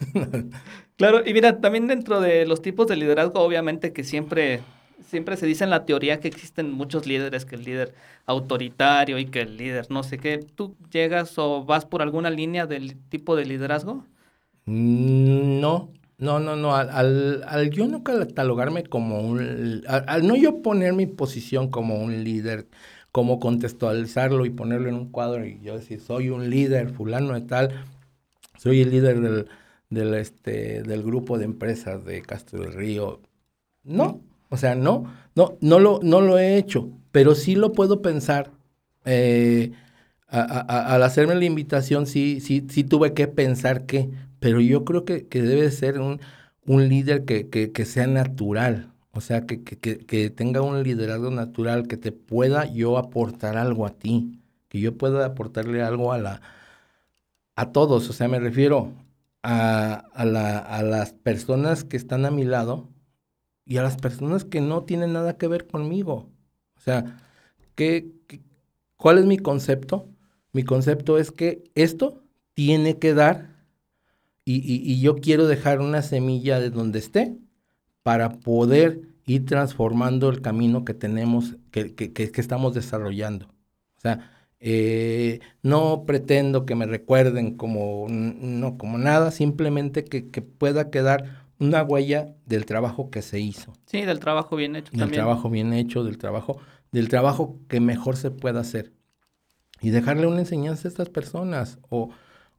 [0.97, 4.61] claro, y mira, también dentro de los tipos de liderazgo, obviamente que siempre,
[5.07, 7.95] siempre se dice en la teoría que existen muchos líderes, que el líder
[8.27, 10.39] autoritario y que el líder no sé qué.
[10.39, 14.05] ¿Tú llegas o vas por alguna línea del tipo de liderazgo?
[14.67, 16.75] Mm, no, no, no, no.
[16.75, 19.83] Al, yo no catalogarme como un...
[19.89, 22.69] Al, no yo poner mi posición como un líder,
[23.13, 27.43] como contextualizarlo y ponerlo en un cuadro y yo decir, soy un líder, fulano de
[27.43, 27.85] tal,
[28.59, 29.49] soy el líder del
[29.91, 33.21] del, este, del grupo de empresas de Castro del Río.
[33.85, 38.03] No, o sea, no, no, no lo, no lo he hecho, pero sí lo puedo
[38.03, 38.53] pensar.
[39.05, 39.73] Eh,
[40.29, 45.27] al hacerme la invitación, sí, sí, sí tuve que pensar que, pero yo creo que,
[45.27, 46.21] que debe ser un,
[46.67, 51.89] un líder que, que, que, sea natural, o sea, que, que, tenga un liderazgo natural,
[51.89, 56.43] que te pueda yo aportar algo a ti, que yo pueda aportarle algo a la
[57.57, 58.93] a todos, o sea, me refiero
[59.43, 62.89] a, la, a las personas que están a mi lado
[63.65, 66.31] y a las personas que no tienen nada que ver conmigo.
[66.77, 67.21] O sea,
[67.75, 68.13] ¿qué,
[68.97, 70.09] cuál es mi concepto?
[70.53, 72.25] Mi concepto es que esto
[72.55, 73.59] tiene que dar
[74.45, 77.37] y, y, yo quiero dejar una semilla de donde esté
[78.03, 83.47] para poder ir transformando el camino que tenemos, que, que, que estamos desarrollando.
[83.99, 90.91] O sea, eh, no pretendo que me recuerden como, no, como nada, simplemente que, pueda
[90.91, 93.73] quedar una huella del trabajo que se hizo.
[93.87, 94.91] Sí, del trabajo bien hecho.
[94.95, 96.61] Del trabajo bien hecho, del trabajo,
[96.93, 98.93] del trabajo que mejor se pueda hacer.
[99.81, 102.11] Y dejarle una enseñanza a estas personas o,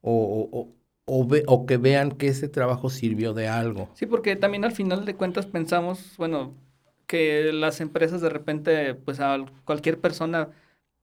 [0.02, 0.72] o,
[1.06, 3.90] o, o que vean que ese trabajo sirvió de algo.
[3.94, 6.56] Sí, porque también al final de cuentas pensamos, bueno,
[7.08, 10.50] que las empresas de repente, pues a cualquier persona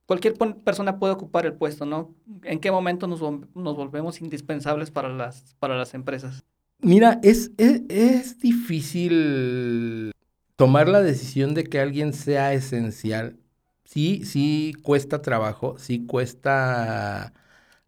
[0.06, 2.14] cualquier persona puede ocupar el puesto, ¿no?
[2.44, 6.44] ¿En qué momento nos, volvemos indispensables para las, para las empresas?
[6.78, 10.12] Mira, es, es, difícil
[10.56, 13.36] tomar la decisión de que alguien sea esencial.
[13.84, 17.32] Sí, sí cuesta trabajo, sí cuesta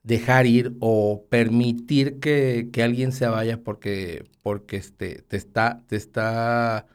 [0.02, 6.86] dejar ir o permitir que, alguien se vaya porque, porque este, te, está, te está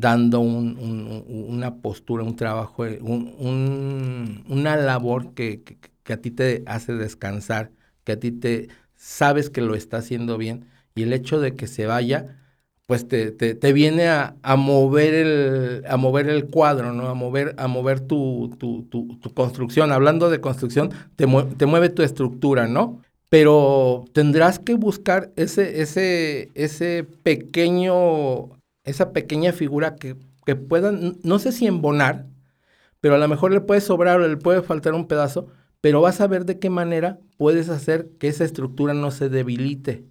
[0.00, 7.70] dando una postura, un trabajo, una labor que, que, a ti te hace descansar,
[8.04, 11.66] que a ti te sabes que lo está haciendo bien y el hecho de que
[11.66, 12.38] se vaya,
[12.86, 17.08] pues te, te, viene a, a, mover el, a mover el cuadro, ¿no?
[17.08, 19.92] A mover, a mover tu, tu, tu, construcción.
[19.92, 21.26] Hablando de construcción, te,
[21.56, 23.00] te mueve tu estructura, ¿no?
[23.28, 28.50] Pero tendrás que buscar ese, ese, ese pequeño,
[28.84, 32.26] esa pequeña figura que, que pueda, no sé si embonar,
[33.00, 35.48] pero a lo mejor le puede sobrar o le puede faltar un pedazo,
[35.80, 40.04] pero vas a ver de qué manera puedes hacer que esa estructura no se debilite.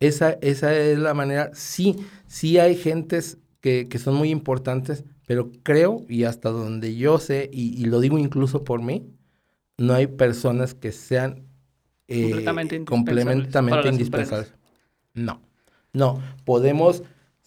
[0.00, 1.50] Esa, esa es la manera.
[1.54, 7.18] Sí, sí hay gentes que, que, son muy importantes, pero creo, y hasta donde yo
[7.18, 9.06] sé, y, lo digo incluso por mí,
[9.78, 11.46] no hay personas que sean
[12.08, 12.44] eh,
[12.86, 14.52] completamente indispensables.
[15.14, 15.40] No,
[15.94, 16.20] no.
[16.44, 17.02] Podemos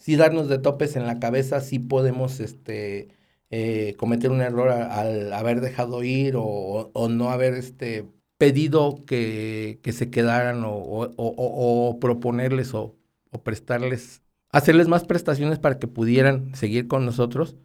[0.08, 3.08] sí darnos de topes en la cabeza, sí podemos este,
[3.50, 8.06] eh, cometer un error al haber dejado ir o, o no haber este,
[8.38, 12.96] pedido que, se quedaran o, proponerles o,
[13.42, 17.56] prestarles, hacerles más prestaciones para que pudieran seguir con nosotros,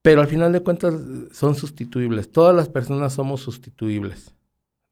[0.00, 0.94] pero al final de cuentas
[1.32, 2.30] son sustituibles.
[2.30, 4.36] Todas las personas somos sustituibles,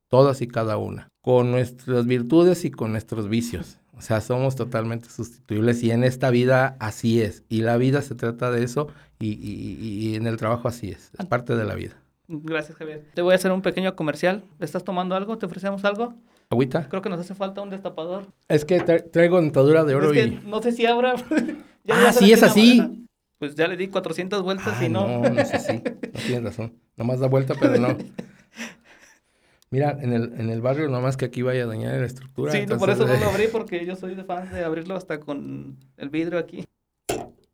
[0.09, 3.78] todas y cada una, con nuestras virtudes y con nuestros vicios.
[3.99, 7.43] O sea, somos totalmente sustituibles y en esta vida así es.
[7.49, 11.11] Y la vida se trata de eso y, y en el trabajo así es.
[11.19, 11.97] Es parte de la vida.
[12.29, 13.05] Gracias, Javier.
[13.15, 14.45] Te voy a hacer un pequeño comercial.
[14.61, 15.39] ¿Estás tomando algo?
[15.39, 16.15] ¿Te ofrecemos algo?
[16.51, 16.89] ¿Agüita?
[16.89, 18.27] Creo que nos hace falta un destapador.
[18.49, 21.15] Es que traigo dentadura de oro es que No sé si abra.
[21.91, 23.07] ah, sí, es así.
[23.39, 25.09] Pues ya le di 400 vueltas y no.
[25.09, 25.73] No, no sé si.
[25.73, 26.75] No tienes razón.
[26.97, 27.97] Nomás da vuelta, pero no.
[29.71, 32.53] Mira, en el, en el barrio, nomás que aquí vaya a dañar la estructura.
[32.53, 35.77] Sí, por eso no lo abrí, porque yo soy de fan de abrirlo hasta con
[35.97, 36.65] el vidrio aquí.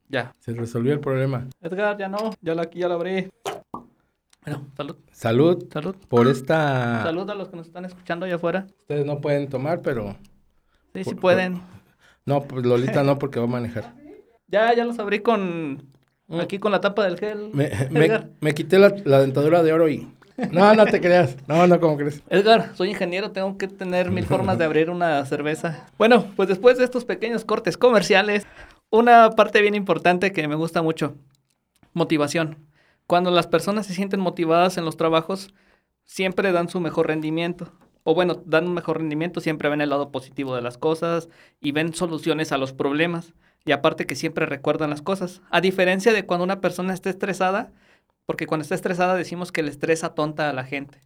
[0.08, 0.34] Ya.
[0.38, 1.48] Se resolvió el problema.
[1.60, 2.32] Edgar, ya no.
[2.40, 3.28] Ya, la, ya lo abrí.
[4.44, 4.96] Bueno, salud.
[5.10, 5.64] Salud.
[5.72, 5.96] Salud.
[6.08, 7.02] Por esta...
[7.02, 8.66] Salud a los que nos están escuchando allá afuera.
[8.80, 10.16] Ustedes no pueden tomar, pero...
[10.92, 11.62] Sí, sí pueden.
[12.26, 13.94] No, pues Lolita no, porque va a manejar.
[14.48, 15.88] Ya, ya los abrí con...
[16.26, 16.40] Mm.
[16.40, 17.50] Aquí con la tapa del gel.
[17.52, 17.70] Me,
[18.40, 20.08] me, quité la, dentadura de oro y...
[20.50, 21.36] No, no te creas.
[21.46, 22.22] No, no, ¿cómo crees?
[22.28, 25.86] Edgar, soy ingeniero, tengo que tener mil formas de abrir una cerveza.
[25.96, 28.46] Bueno, pues después de estos pequeños cortes comerciales,
[28.90, 31.14] una parte bien importante que me gusta mucho.
[31.92, 32.58] Motivación.
[33.06, 35.54] Cuando las personas se sienten motivadas en los trabajos,
[36.04, 37.72] siempre dan su mejor rendimiento.
[38.02, 41.28] O bueno, dan un mejor rendimiento, siempre ven el lado positivo de las cosas
[41.60, 43.34] y ven soluciones a los problemas.
[43.64, 45.40] Y aparte que siempre recuerdan las cosas.
[45.50, 47.72] A diferencia de cuando una persona está estresada,
[48.26, 51.00] porque cuando está estresada decimos que el estrés atonta a la gente.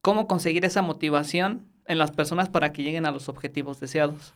[0.00, 4.34] ¿Cómo conseguir esa motivación en las personas para que lleguen a los objetivos deseados?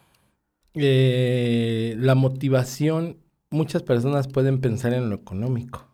[0.74, 3.18] Eh, la motivación,
[3.50, 5.88] muchas personas pueden pensar en lo económico.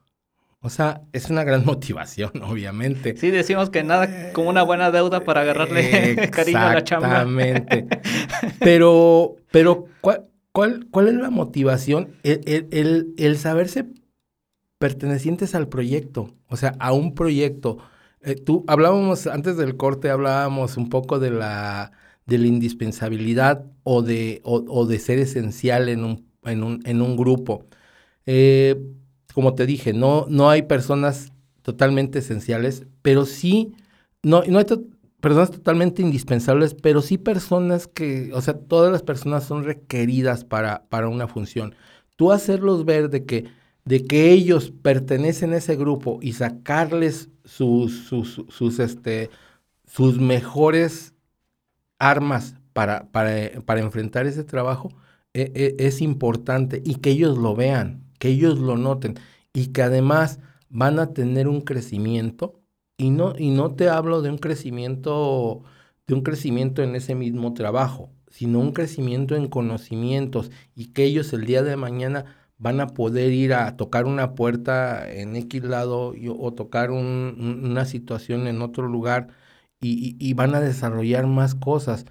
[0.61, 3.17] O sea, es una gran motivación, obviamente.
[3.17, 7.07] Sí, decimos que nada como una buena deuda para agarrarle cariño a la chamba.
[7.09, 7.87] Exactamente.
[8.61, 12.17] pero, pero, ¿cuál, cuál, cuál es la motivación?
[12.23, 13.87] El, el, el, saberse
[14.85, 17.79] pertenecientes al proyecto, o sea, a un proyecto.
[18.21, 21.93] Eh, tú hablábamos antes del corte, hablábamos un poco de la,
[22.27, 27.17] de la indispensabilidad o de, o, de ser esencial en un, en un, en un
[27.17, 27.65] grupo.
[28.27, 28.79] Eh,
[29.33, 33.73] como te dije, no, no hay personas totalmente esenciales, pero sí,
[34.23, 34.67] no, no hay
[35.23, 40.85] personas totalmente indispensables, pero sí personas que, o sea, todas las personas son requeridas para,
[40.91, 41.75] para una función.
[42.17, 43.47] Tú hacerlos ver de que,
[43.85, 49.31] de que ellos pertenecen a ese grupo y sacarles sus, sus, sus, este,
[49.87, 51.15] sus mejores
[51.99, 54.91] armas para, para, para enfrentar ese trabajo,
[55.35, 59.17] e, e, es importante y que ellos lo vean que ellos lo noten
[59.53, 62.61] y que además van a tener un crecimiento.
[62.97, 65.63] Y no, y no te hablo de un crecimiento
[66.07, 71.33] de un crecimiento en ese mismo trabajo, sino un crecimiento en conocimientos y que ellos
[71.35, 76.15] el día de mañana van a poder ir a tocar una puerta en X lado
[76.39, 79.29] o tocar una situación en otro lugar
[79.83, 82.07] y, van a desarrollar más cosas.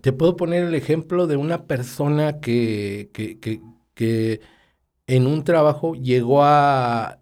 [0.00, 3.10] Te puedo poner el ejemplo de una persona que,
[5.06, 7.20] en un trabajo llegó a,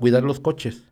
[0.00, 0.84] cuidar los coches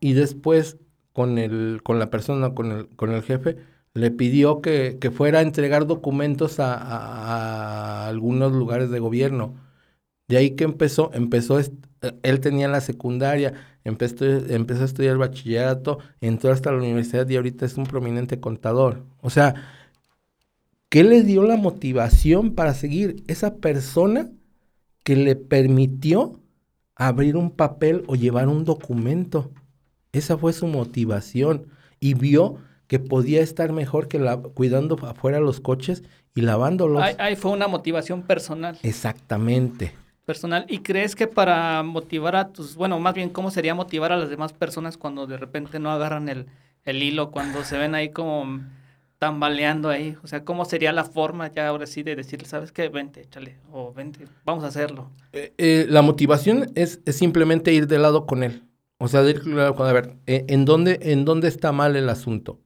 [0.00, 0.78] y después
[1.12, 3.58] con, la persona, con el jefe,
[3.98, 9.56] le pidió que, fuera a entregar documentos a, algunos lugares de gobierno.
[10.28, 16.52] De ahí que empezó, empezó, él tenía la secundaria, empezó, empezó a estudiar bachillerato, entró
[16.52, 19.04] hasta la universidad y ahorita es un prominente contador.
[19.20, 19.54] O sea,
[20.88, 23.24] ¿qué le dio la motivación para seguir?
[23.26, 24.30] Esa persona
[25.02, 26.40] que le permitió
[26.94, 29.50] abrir un papel o llevar un documento.
[30.12, 31.68] Esa fue su motivación.
[32.00, 36.02] Y vio que podía estar mejor que la, cuidando afuera los coches
[36.34, 37.02] y lavándolos.
[37.18, 38.78] Ahí, fue una motivación personal.
[38.82, 39.94] Exactamente.
[40.24, 40.64] Personal.
[40.68, 44.30] ¿Y crees que para motivar a tus, bueno, más bien, cómo sería motivar a las
[44.30, 46.46] demás personas cuando de repente no agarran el,
[46.84, 48.60] el hilo, cuando se ven ahí como
[49.18, 50.16] tambaleando ahí?
[50.22, 53.58] O sea, ¿cómo sería la forma ya ahora sí de decirle, sabes qué, vente, échale,
[53.70, 55.10] o vente, vamos a hacerlo?
[55.32, 58.62] Eh, eh, la motivación es, es, simplemente ir de lado con él.
[58.98, 62.60] O sea, a ver, eh, ¿en dónde, ¿en dónde está mal el asunto?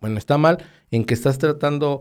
[0.00, 0.58] Bueno, está mal
[0.90, 2.00] en que estás tratando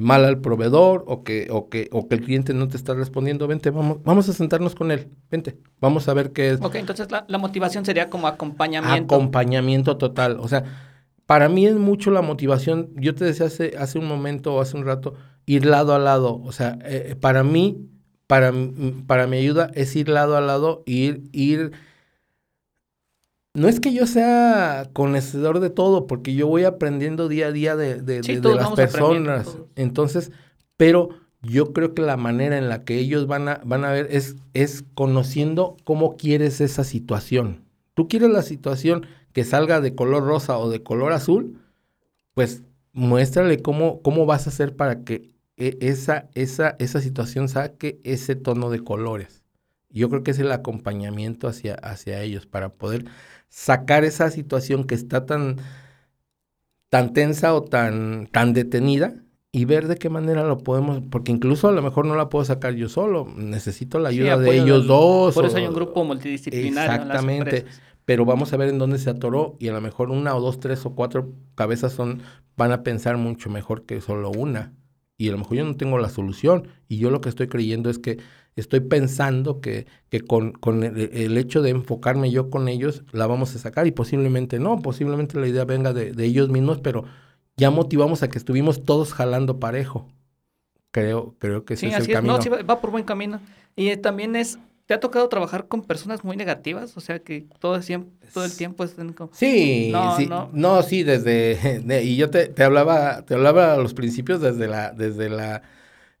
[0.00, 3.46] mal al proveedor o que, o, que, o que el cliente no te está respondiendo.
[3.48, 5.08] Vente, vamos, vamos a sentarnos con él.
[5.30, 6.60] Vente, vamos a ver qué es.
[6.62, 9.14] Ok, entonces la, la motivación sería como acompañamiento.
[9.14, 10.38] Acompañamiento total.
[10.40, 10.64] O sea,
[11.26, 12.90] para mí es mucho la motivación.
[12.94, 15.14] Yo te decía hace, hace un momento o hace un rato,
[15.44, 16.40] ir lado a lado.
[16.42, 17.90] O sea, eh, para mí,
[18.26, 18.52] para,
[19.06, 21.72] para mi ayuda es ir lado a lado, ir, ir.
[23.54, 27.76] No es que yo sea conocedor de todo, porque yo voy aprendiendo día a día
[27.76, 28.22] de, de,
[28.54, 29.56] las personas.
[29.76, 30.32] Entonces,
[30.76, 31.10] pero
[31.42, 34.36] yo creo que la manera en la que ellos van a, van a ver es,
[34.52, 37.64] es conociendo cómo quieres esa situación.
[37.94, 41.60] Tú quieres la situación que salga de color rosa o de color azul,
[42.34, 42.62] pues
[42.92, 48.70] muéstrale cómo, cómo vas a hacer para que esa, esa, esa situación saque ese tono
[48.70, 49.42] de colores.
[49.90, 53.06] Yo creo que es el acompañamiento hacia, hacia ellos para poder
[53.48, 55.56] sacar esa situación que está tan,
[56.90, 59.14] tan tensa o tan, tan detenida
[59.52, 62.44] y ver de qué manera lo podemos, porque incluso a lo mejor no la puedo
[62.44, 65.34] sacar yo solo, necesito la ayuda de ellos dos.
[65.34, 66.92] Por eso hay un grupo multidisciplinario.
[66.92, 67.64] Exactamente,
[68.04, 70.60] pero vamos a ver en dónde se atoró y a lo mejor una o dos,
[70.60, 72.20] tres o cuatro cabezas son,
[72.56, 74.74] van a pensar mucho mejor que solo una.
[75.18, 77.88] Y a lo mejor yo no tengo la solución y yo lo que estoy creyendo
[77.88, 78.18] es que
[78.54, 83.54] estoy pensando que, que con, con el, hecho de enfocarme yo con ellos la vamos
[83.54, 87.04] a sacar y posiblemente no, posiblemente la idea venga de, de ellos mismos, pero
[87.56, 90.08] ya motivamos a que estuvimos todos jalando parejo.
[90.90, 92.40] Creo, creo que ese es el camino.
[92.40, 93.40] sí, va por buen camino.
[93.74, 96.96] Y eh, también es ¿Te ha tocado trabajar con personas muy negativas?
[96.96, 99.32] O sea, que todo el tiempo, todo el tiempo están como...
[99.34, 100.82] Sí, no, sí, no.
[100.84, 101.82] sí, desde...
[102.04, 104.92] y yo te, te, hablaba, te hablaba a los principios desde la...
[104.92, 105.62] Desde la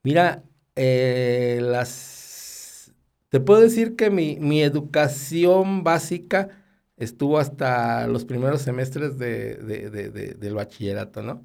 [0.02, 0.42] mira,
[0.74, 2.92] eh, las...
[3.28, 6.48] Te puedo decir que mi, mi educación básica
[6.96, 11.44] estuvo hasta los primeros semestres de, de, de, del bachillerato, ¿no?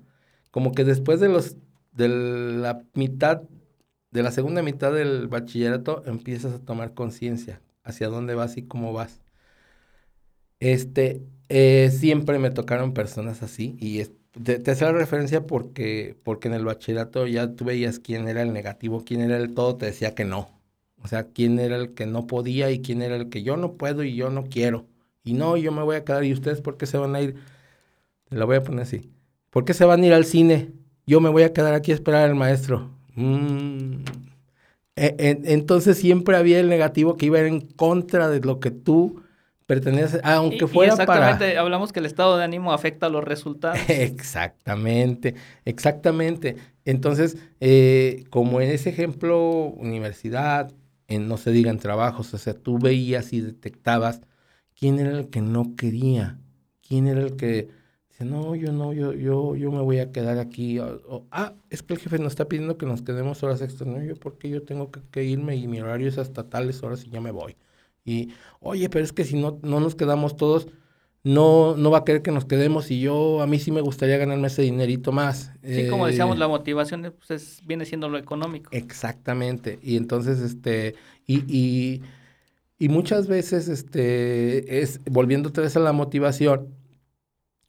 [0.50, 1.56] Como que después de los...
[1.92, 3.44] de la mitad
[4.12, 8.94] de la segunda mitad del bachillerato empiezas a tomar conciencia hacia dónde vas y cómo
[8.94, 9.22] vas.
[10.60, 14.04] Este, eh, siempre me tocaron personas así y
[14.44, 18.42] te, te hacía la referencia porque, porque en el bachillerato ya tú veías quién era
[18.44, 20.62] el negativo, quién era el todo, te decía que no.
[21.04, 23.74] O sea, quién era el que no podía y quién era el que yo no
[23.74, 24.86] puedo y yo no quiero.
[25.24, 26.24] Y no, yo me voy a quedar.
[26.24, 27.36] ¿Y ustedes por qué se van a ir?
[28.30, 29.12] Te la voy a poner así.
[29.50, 30.72] ¿Por qué se van a ir al cine?
[31.08, 32.92] Yo me voy a quedar aquí a esperar al maestro.
[33.16, 34.04] Mm.
[34.96, 39.24] E, entonces siempre había el negativo que iba en contra de lo que tú
[39.66, 43.80] perteneces, aunque fuera exactamente, hablamos que el estado de ánimo afecta a los resultados.
[43.88, 46.58] exactamente, exactamente.
[46.84, 50.74] Entonces, eh, como en ese ejemplo, universidad,
[51.08, 54.22] en, no se digan trabajos, o sea, tú veías y detectabas
[54.78, 56.38] quién era el que no quería,
[56.86, 57.70] quién era el que
[58.24, 60.80] no, yo no, yo, yo, yo me voy a quedar aquí.
[61.32, 63.88] ah, es que el jefe nos está pidiendo que nos quedemos horas extras.
[63.88, 67.10] No, yo porque yo tengo que, irme y mi horario es hasta tales horas y
[67.10, 67.56] ya me voy.
[68.04, 70.68] Y, oye, pero es que si no, no nos quedamos todos,
[71.24, 74.18] no, no va a querer que nos quedemos y yo, a mí sí me gustaría
[74.18, 75.52] ganarme ese dinerito más.
[75.64, 78.70] Sí, como decíamos, la motivación pues, viene siendo lo económico.
[78.74, 79.80] Exactamente.
[79.84, 80.96] Y entonces, este,
[81.28, 82.02] y, y,
[82.80, 86.81] y muchas veces, este, es, volviendo otra vez a la motivación,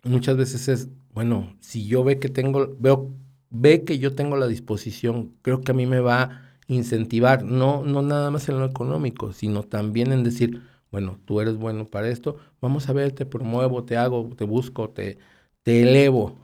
[0.05, 3.15] muchas veces es, bueno, si yo ve que tengo, veo,
[3.51, 7.85] ve que yo tengo la disposición, creo que a mí me va a incentivar, no,
[7.85, 12.09] no nada más en lo económico, sino también en decir, bueno, tú eres bueno para
[12.09, 15.19] esto, vamos a ver, te promuevo, te hago, te busco, te,
[15.63, 16.39] te elevo.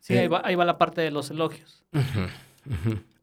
[0.00, 1.84] Sí, ahí, eh, va, ahí va la parte de los elogios.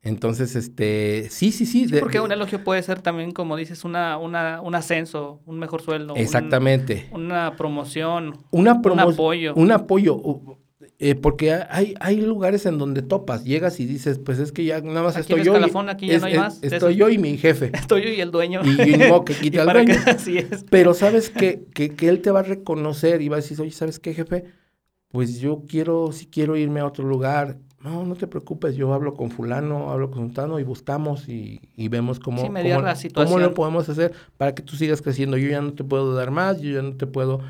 [0.05, 1.87] Entonces, este, sí, sí, sí.
[2.01, 6.13] porque un elogio puede ser también, como dices, una, una, un ascenso, un mejor sueldo.
[6.17, 7.07] Exactamente.
[7.13, 8.37] una promoción.
[8.51, 9.55] Una un apoyo.
[9.55, 10.21] Un apoyo.
[10.99, 14.81] eh, porque hay, hay lugares en donde topas, llegas y dices, pues es que ya
[14.81, 15.57] nada más Aquí estoy yo.
[15.57, 17.71] y- aquí ya no hay más Estoy yo y mi jefe.
[17.73, 18.59] Estoy yo y el dueño.
[18.65, 19.93] Y, y que quite Y al dueño.
[20.03, 20.65] que- así es.
[20.69, 23.71] Pero sabes que, que, que él te va a reconocer y va a decir, oye,
[23.71, 24.43] ¿sabes qué, jefe?
[25.07, 27.57] Pues yo quiero, si quiero irme a otro lugar.
[27.83, 31.89] No, no te preocupes, yo hablo con fulano, hablo con sultano y buscamos y, y
[31.89, 35.35] vemos cómo, Sí, cómo, cómo lo podemos hacer para que tú sigas creciendo.
[35.35, 37.41] Yo ya no te puedo dar más, yo ya no te puedo,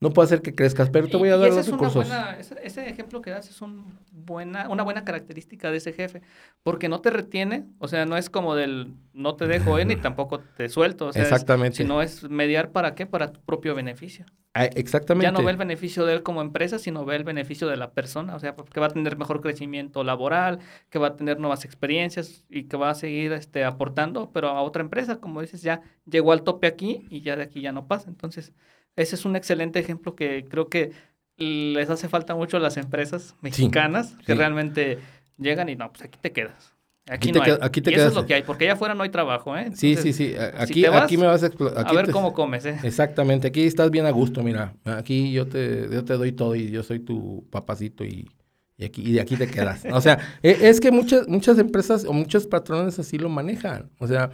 [0.00, 1.94] no puedo hacer que crezcas, pero te voy a Y- y dar los es recursos.
[2.08, 6.22] buena- ese, ese ejemplo que das es un buena, una buena característica de ese jefe,
[6.62, 9.96] porque no te retiene, o sea, no es como del no te dejo ir ni
[10.16, 11.76] tampoco te suelto, o sea, es- Exactamente.
[11.78, 14.26] sino es mediar para qué, para tu propio beneficio.
[14.58, 15.24] Ah, exactamente.
[15.24, 17.92] Ya no ve el beneficio de él como empresa, sino ve el beneficio de la
[17.92, 21.66] persona, o sea, que va a tener mejor crecimiento laboral, que va a tener nuevas
[21.66, 25.82] experiencias y que va a seguir este, aportando, pero a otra empresa, como dices, ya
[26.06, 28.08] llegó al tope aquí y ya de aquí ya no pasa.
[28.08, 28.54] Entonces,
[28.96, 30.92] ese es un excelente ejemplo que creo que
[31.36, 34.38] les hace falta mucho a las empresas mexicanas, que sí.
[34.38, 34.98] realmente
[35.38, 36.72] llegan y no, pues aquí te quedas.
[37.08, 37.58] Aquí, Aquí te no hay.
[37.60, 38.22] aquí te y eso es quedas.
[38.22, 39.70] lo que hay, porque allá afuera no hay trabajo, ¿eh?
[39.74, 40.34] Sí, Entonces, sí, sí.
[40.34, 41.86] si Aquí, te vas, aquí me vas a explotar.
[41.86, 42.78] A ver cómo comes, ¿eh?
[42.82, 44.74] Exactamente, aquí estás bien a gusto, mira.
[44.84, 48.28] Aquí yo te, yo te doy todo y yo soy tu papacito y,
[48.76, 49.84] y aquí, y de aquí te quedas.
[49.92, 53.88] O sea, e- es que muchas, muchas empresas o muchos patrones así lo manejan.
[54.00, 54.30] O sea,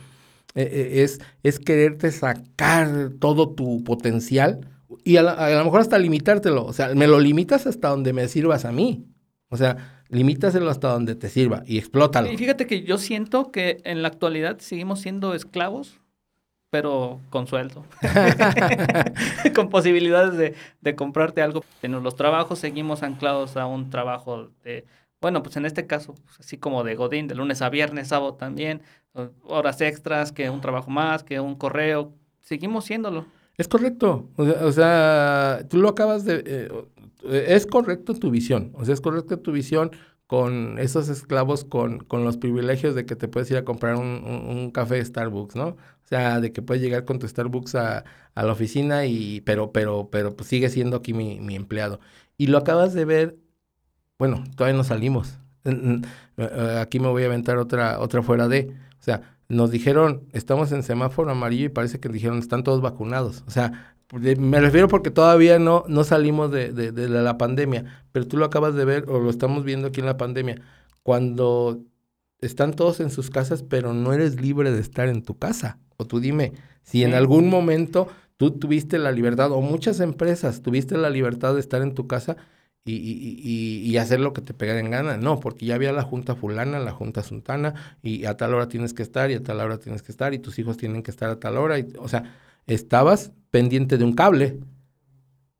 [0.54, 4.68] es, es quererte sacar todo tu potencial
[5.04, 6.64] y a, la- a lo mejor hasta limitártelo.
[6.64, 9.06] O sea, me lo limitas hasta donde me sirvas a mí.
[9.48, 12.30] O sea, limítaselo hasta donde te sirva y explótalo.
[12.30, 15.98] Y fíjate que yo siento que en la actualidad seguimos siendo esclavos,
[16.70, 17.84] pero con sueldo.
[19.54, 21.64] con posibilidades de, de comprarte algo.
[21.82, 24.84] En los trabajos seguimos anclados a un trabajo de,
[25.22, 28.34] bueno, pues en este caso, pues así como de Godín, de lunes a viernes, sábado
[28.34, 28.82] también,
[29.44, 32.12] horas extras, que un trabajo más, que un correo.
[32.40, 33.26] Seguimos siéndolo.
[33.56, 34.30] Es correcto.
[34.36, 36.42] O sea, tú lo acabas de...
[36.44, 36.68] eh,
[37.24, 38.72] eh, es correcto tu visión.
[38.74, 39.92] O sea, es correcto tu visión
[40.26, 44.24] con esos esclavos, con, con los privilegios de que te puedes ir a comprar un,
[44.24, 45.68] un- café Starbucks, ¿no?
[45.68, 48.04] O sea, de que puedes llegar con tu Starbucks a,
[48.34, 49.42] a la oficina y...
[49.42, 52.00] Pero, pero, pero, pues sigue siendo aquí mi, mi empleado.
[52.38, 53.36] Y lo acabas de ver...
[54.22, 55.36] Bueno, todavía no salimos.
[55.64, 58.72] Eh, Aquí me voy a aventar otra, otra fuera de...
[59.00, 63.42] O sea, nos dijeron, estamos en semáforo amarillo y parece que dijeron, están todos vacunados.
[63.48, 68.28] O sea, me refiero porque todavía no, no salimos de, de- de la pandemia, pero
[68.28, 70.60] tú lo acabas de ver o lo estamos viendo aquí en la pandemia.
[71.02, 71.80] Cuando
[72.40, 75.80] están todos en sus casas, pero no eres libre de estar en tu casa.
[75.96, 76.52] O tú dime,
[76.84, 78.06] si en algún momento
[78.36, 82.36] tú tuviste la libertad, o muchas empresas tuviste la libertad de estar en tu casa
[82.84, 85.16] y, y- y- y hacer lo que te pegara en gana.
[85.16, 88.94] No, porque ya había la junta fulana, la junta sultana, y a tal hora tienes
[88.94, 91.30] que estar, y a tal hora tienes que estar, y tus hijos tienen que estar
[91.30, 91.78] a tal hora.
[91.78, 92.34] Y, o sea,
[92.66, 94.58] estabas pendiente de un cable.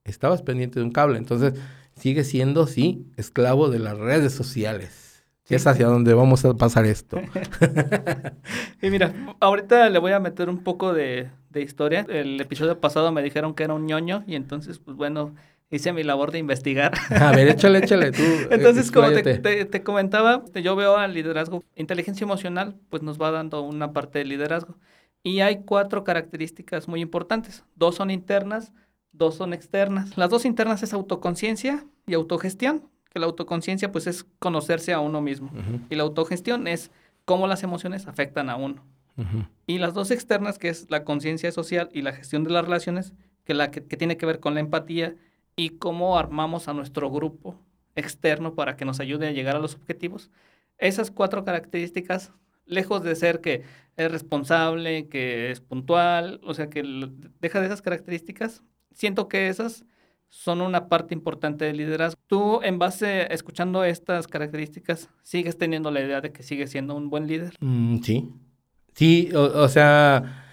[0.05, 1.18] Estabas pendiente de un cable.
[1.18, 1.55] Entonces,
[1.95, 5.25] sigue siendo, sí, esclavo de las redes sociales.
[5.45, 5.55] Sí.
[5.55, 7.18] Es hacia donde vamos a pasar esto.
[8.83, 12.07] Y mira, ahorita le voy a meter un poco de, de historia.
[12.09, 15.35] El episodio pasado me dijeron que era un ñoño y entonces, pues bueno,
[15.73, 16.93] hice mi labor de investigar.
[17.11, 18.23] A ver, échale, échale tú.
[18.51, 23.31] Entonces, como te, te- te comentaba, yo veo al liderazgo, inteligencia emocional, pues nos va
[23.33, 24.77] dando una parte del liderazgo.
[25.25, 27.64] Y hay cuatro características muy importantes.
[27.75, 28.73] Dos son internas,
[29.12, 30.16] dos son externas.
[30.16, 35.20] Las dos internas es autoconciencia y autogestión, que la autoconciencia pues es conocerse a uno
[35.20, 35.49] mismo.
[35.53, 36.91] Ujú, Y la autogestión es
[37.25, 38.85] cómo las emociones afectan a uno.
[39.16, 39.45] ujú.
[39.66, 43.12] Y las dos externas, que es la conciencia social y la gestión de las relaciones,
[43.45, 45.14] que, la que, que tiene que ver con la empatía
[45.57, 47.59] y cómo armamos a nuestro grupo
[47.95, 50.31] externo para que nos ayude a llegar a los objetivos.
[50.79, 52.33] Esas cuatro características,
[52.65, 53.63] lejos de ser que
[53.97, 56.83] es responsable, que es puntual, o sea, que
[57.41, 59.85] deja de esas características, siento que esas
[60.29, 62.19] son una parte importante del liderazgo.
[62.27, 67.11] Tú, en base, escuchando estas características, sigues teniendo la idea de que sigues siendo un
[67.11, 67.55] buen líder.
[67.61, 68.31] Mm, sí.
[68.95, 70.47] Sí, o, o sea,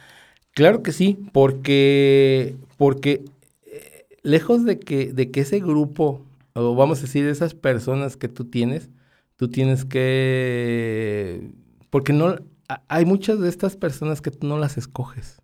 [0.51, 3.23] claro que sí, porque, porque
[4.23, 8.45] lejos de que, de que ese grupo, o vamos a decir, esas personas que tú
[8.45, 8.89] tienes,
[9.35, 11.51] tú tienes que,
[11.89, 12.35] porque no,
[12.87, 15.41] hay muchas de estas personas que tú no las escoges.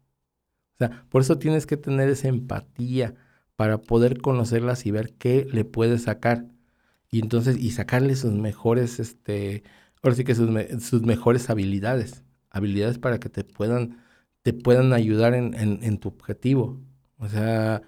[0.75, 3.15] O sea, por eso tienes que tener esa empatía
[3.55, 6.45] para poder conocerlas y ver qué le puedes sacar.
[7.11, 9.63] Y entonces, y sacarle sus mejores, este,
[10.03, 10.49] ahora sí que sus,
[10.83, 12.23] sus mejores habilidades.
[12.49, 13.99] Habilidades para que te puedan,
[14.41, 16.81] te puedan ayudar en, en- en tu objetivo.
[17.17, 17.81] O sea,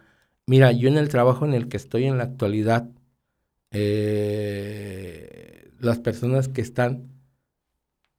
[0.47, 2.89] mira, yo en el trabajo en el que estoy en la actualidad,
[3.71, 7.09] eh, las personas que están,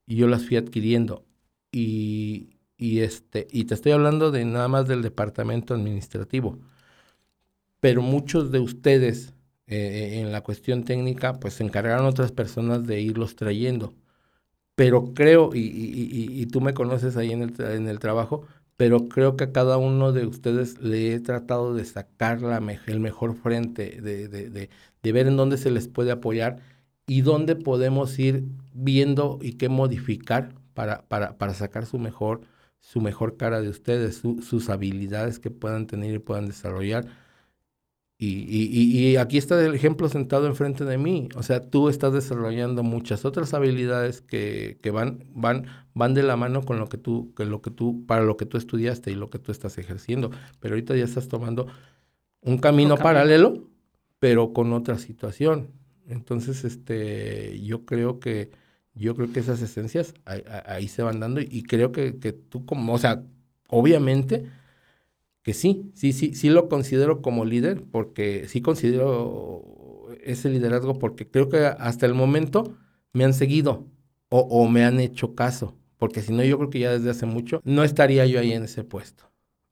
[0.06, 1.24] yo las fui adquiriendo.
[1.72, 6.58] Y, y, este, y te estoy hablando de nada más del departamento administrativo.
[7.80, 9.34] Pero muchos de ustedes
[9.66, 13.94] eh, en la cuestión técnica, pues se encargaron otras personas de irlos trayendo.
[14.76, 18.46] Pero creo, y, y, y, tú me conoces ahí en el, en el trabajo,
[18.78, 23.00] pero creo que a cada uno de ustedes le he tratado de sacar la el
[23.00, 24.70] mejor frente, de, de, de,
[25.02, 26.60] de, ver en dónde se les puede apoyar
[27.08, 32.42] y dónde podemos ir viendo y qué modificar para, para, para sacar su mejor,
[32.78, 37.06] su mejor cara de ustedes, sus habilidades que puedan tener y puedan desarrollar
[38.20, 41.28] y, y, y, aquí está el ejemplo sentado enfrente de mí.
[41.36, 46.36] O sea, tú estás desarrollando muchas otras habilidades que, que van, van, van de la
[46.36, 49.14] mano con lo que tú, que lo que tú, para lo que tú estudiaste y
[49.14, 50.32] lo que tú estás ejerciendo.
[50.58, 51.68] Pero ahorita ya estás tomando
[52.40, 53.68] un camino paralelo,
[54.18, 55.70] pero con otra situación.
[56.08, 58.50] Entonces, este, yo creo que,
[58.94, 62.66] yo creo que esas esencias ahí, ahí se van dando y creo que, que tú
[62.66, 63.22] como, o sea,
[63.68, 64.46] obviamente
[65.48, 69.64] que sí, sí, sí, sí lo considero como líder, porque sí considero
[70.22, 72.76] ese liderazgo, porque creo que hasta el momento
[73.14, 73.86] me han seguido
[74.28, 77.62] o, me han hecho caso, porque si no, yo creo que ya desde hace mucho
[77.64, 79.24] no estaría yo ahí en ese puesto.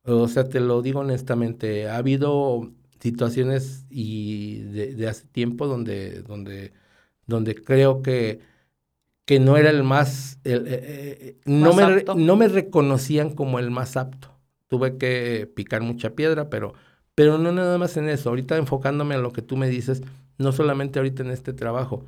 [0.04, 6.72] O sea, te lo digo honestamente, ha habido situaciones y de, hace tiempo donde, donde,
[7.26, 8.40] donde creo que,
[9.26, 13.98] que no era el más, eh, eh, no, me, no me reconocían como el más
[13.98, 14.35] apto
[14.68, 16.74] tuve que picar mucha piedra, pero,
[17.14, 18.30] pero no nada más en eso.
[18.30, 20.02] Ahorita enfocándome a lo que tú me dices,
[20.38, 22.04] no solamente ahorita en este trabajo,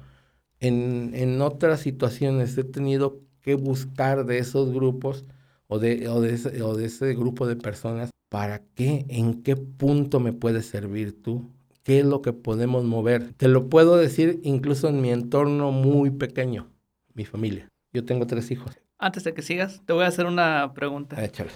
[0.61, 5.24] en, en otras situaciones he tenido que buscar de esos grupos
[5.68, 9.06] o de, o de, ese, o de ese grupo de personas, ¿para qué?
[9.09, 11.50] ¿En qué punto me puedes servir tú?
[11.82, 13.32] ¿Qué es lo que podemos mover?
[13.34, 16.68] Te lo puedo decir incluso en mi entorno muy pequeño,
[17.14, 17.68] mi familia.
[17.92, 18.78] Yo tengo tres hijos.
[18.98, 21.22] Antes de que sigas, te voy a hacer una pregunta.
[21.24, 21.50] Échale.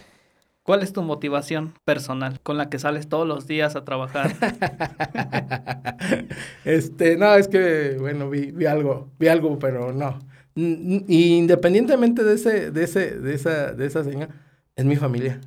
[0.62, 4.32] ¿Cuál es tu motivación personal con la que sales todos los días a trabajar?
[6.64, 10.20] este, no, es que, bueno, vi, algo, vi algo, pero no.
[10.54, 14.28] Independientemente de ese, de ese, de esa, de esa señora,
[14.76, 15.40] es mi familia.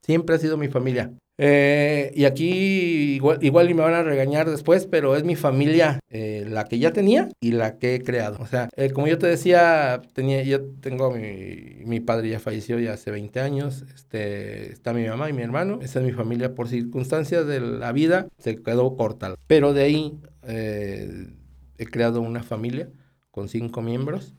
[0.00, 1.12] Siempre ha sido mi familia.
[1.38, 6.00] Eh, y aquí igual, igual y me van a regañar después, pero es mi familia
[6.08, 8.38] eh, la que ya tenía y la que he creado.
[8.40, 12.78] O sea, eh, como yo te decía, tenía, yo tengo mi, mi padre ya falleció
[12.78, 16.54] ya hace 20 años, este, está mi mamá y mi hermano, esa es mi familia
[16.54, 19.34] por circunstancias de la vida, se quedó corta.
[19.46, 22.88] Pero de ahí he creado una familia
[23.30, 24.34] con cinco miembros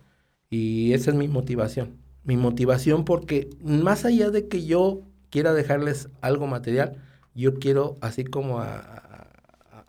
[0.49, 1.97] y esa es mi motivación.
[2.23, 6.97] Mi motivación porque más allá de que yo quiera dejarles algo material,
[7.35, 9.07] yo quiero, así como a,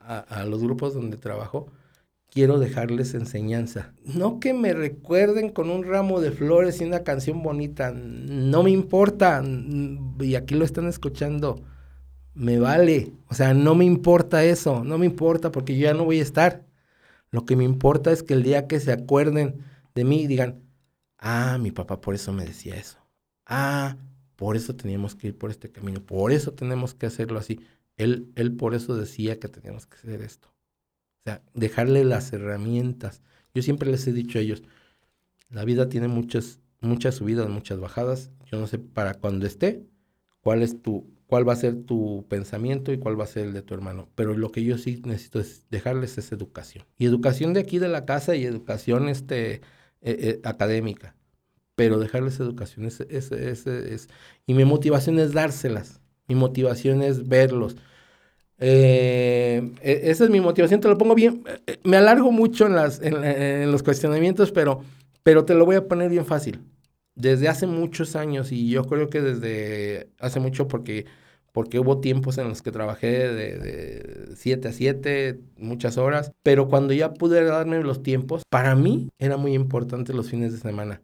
[0.08, 1.68] a, los grupos donde trabajo,
[2.30, 3.92] quiero dejarles enseñanza.
[4.04, 8.70] No que me recuerden con un ramo de flores y una canción bonita, no me
[8.70, 9.42] importa,
[10.20, 11.62] y aquí lo están escuchando,
[12.34, 16.04] me vale, o sea, no me importa eso, no me importa porque yo ya no
[16.04, 16.64] voy a estar.
[17.30, 19.64] Lo que me importa es que el día que se acuerden
[19.94, 20.62] de mí digan,
[21.18, 22.98] ah, mi papá por eso me decía eso.
[23.44, 23.96] Ah,
[24.38, 27.58] por eso teníamos que ir por este camino, por eso tenemos que hacerlo así.
[27.96, 30.46] Él, él por eso decía que teníamos que hacer esto.
[30.46, 33.20] O sea, dejarle las herramientas.
[33.52, 34.62] Yo siempre les he dicho a ellos,
[35.50, 38.30] la vida tiene muchas, muchas subidas, muchas bajadas.
[38.44, 39.84] Yo no sé para cuando esté
[40.40, 43.52] cuál es tu, cuál va a ser tu pensamiento y cuál va a ser el
[43.54, 44.08] de tu hermano.
[44.14, 46.84] Pero lo que yo sí necesito es dejarles esa educación.
[46.96, 49.60] Y educación de aquí de la casa y educación este, eh,
[50.00, 51.17] eh, académica
[51.78, 54.08] pero dejarles educación es, es, es,
[54.46, 57.76] y mi motivación es dárselas, mi motivación es verlos.
[58.58, 62.74] Eh, e, esa es mi motivación, te lo pongo bien, eh, me alargo mucho en,
[62.74, 64.80] las, en, los cuestionamientos, pero,
[65.22, 66.58] pero te lo voy a poner bien fácil.
[67.14, 71.06] Desde hace muchos años, y yo creo que desde hace mucho porque,
[71.52, 76.92] porque hubo tiempos en los que trabajé de 7 a 7, muchas horas, pero cuando
[76.92, 81.02] ya pude darme los tiempos, para mí era muy importante los fines de semana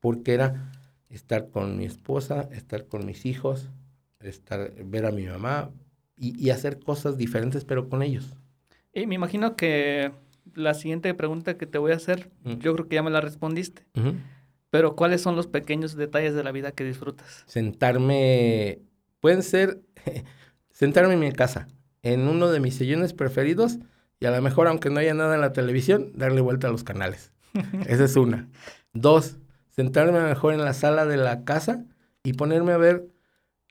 [0.00, 0.72] porque era
[1.08, 3.70] estar con mi esposa, estar con mis hijos,
[4.20, 5.70] estar, ver a mi mamá
[6.16, 8.36] y, hacer cosas diferentes, pero con ellos.
[8.92, 10.12] Y me imagino que
[10.54, 12.58] la siguiente pregunta que te voy a hacer, mm.
[12.58, 13.86] yo creo que ya me la respondiste.
[14.70, 17.44] Pero ¿cuáles son los pequeños detalles de la vida que disfrutas?
[17.46, 18.80] Sentarme,
[19.20, 19.80] pueden ser,
[20.70, 21.68] sentarme en mi casa,
[22.02, 23.78] en uno de mis sillones preferidos
[24.20, 26.84] y a lo mejor, aunque no haya nada en la televisión, darle vuelta a los
[26.84, 27.32] canales.
[27.86, 28.48] Esa es una.
[28.92, 29.38] Dos,
[29.70, 31.84] sentarme mejor en la sala de la casa
[32.22, 33.06] y ponerme a ver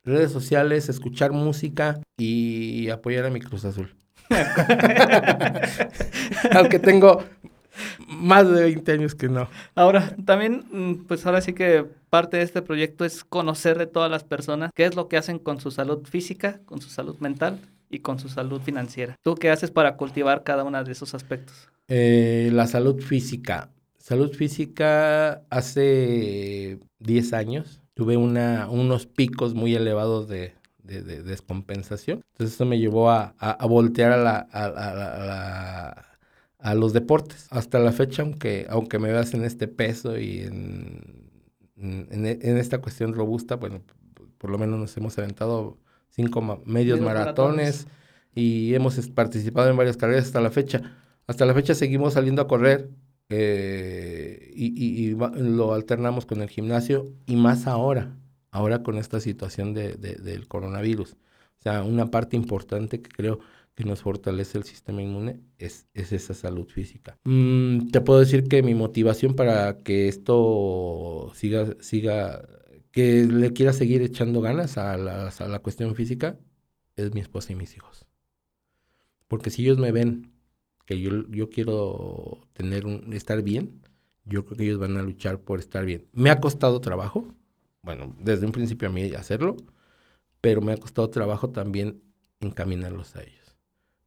[0.03, 3.95] redes sociales, escuchar música y apoyar a mi Cruz Azul.
[6.55, 7.23] Aunque tengo
[8.07, 9.49] más de 20 años que no.
[9.75, 14.11] Ahora, también, mm, pues ahora sí que parte de este proyecto es conocer de todas
[14.11, 17.59] las personas qué es lo que hacen con su salud física, con su salud mental
[17.89, 19.15] y con su salud financiera.
[19.23, 21.69] ¿Tú qué haces para cultivar cada uno de esos aspectos?
[21.87, 23.69] Eh, la salud física.
[23.99, 32.23] Salud física hace 10 años tuve una, unos picos muy elevados de, descompensación.
[32.31, 33.35] Entonces eso me llevó a,
[33.67, 34.47] voltear a, la,
[36.57, 37.47] a, los deportes.
[37.51, 41.29] Hasta la fecha, aunque, aunque me veas en este peso y en,
[41.75, 43.81] en, esta cuestión robusta, bueno,
[44.37, 45.77] por lo menos nos hemos aventado
[46.09, 47.85] cinco medios maratones,
[48.33, 50.97] y hemos participado en varias carreras hasta la fecha.
[51.27, 52.89] Hasta la fecha seguimos saliendo a correr
[53.29, 58.17] eh, y, lo alternamos con el gimnasio y más ahora,
[58.51, 61.13] ahora con esta situación de, del coronavirus.
[61.13, 63.39] O sea, una parte importante que creo
[63.75, 67.17] que nos fortalece el sistema inmune es, es esa salud física.
[67.23, 72.47] Mm, te puedo decir que mi motivación para que esto siga, siga
[72.91, 76.37] que le quiera seguir echando ganas a la, a la cuestión física
[76.95, 78.05] es mi esposa y mis hijos.
[79.27, 80.33] Porque si ellos me ven
[80.89, 83.79] que yo, yo quiero tener un, estar bien,
[84.25, 86.07] yo creo que ellos van a luchar por estar bien.
[86.13, 87.27] Me ha costado trabajo,
[87.83, 89.55] bueno, desde un principio a mí hacerlo,
[90.41, 92.01] pero me ha costado trabajo también
[92.39, 93.55] encaminarlos a ellos.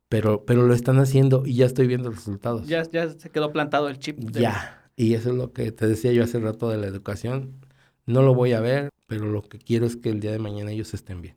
[0.09, 2.67] Pero, pero lo están haciendo y ya estoy viendo resultados.
[2.67, 4.19] Ya, ya se quedó plantado el chip.
[4.33, 7.61] Ya, y eso es lo que te decía yo hace rato de la educación.
[8.07, 10.73] No lo voy a ver, pero lo que quiero es que el día de mañana
[10.73, 11.37] ellos estén bien.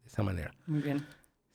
[0.00, 0.54] De esa manera.
[0.66, 1.04] Muy bien.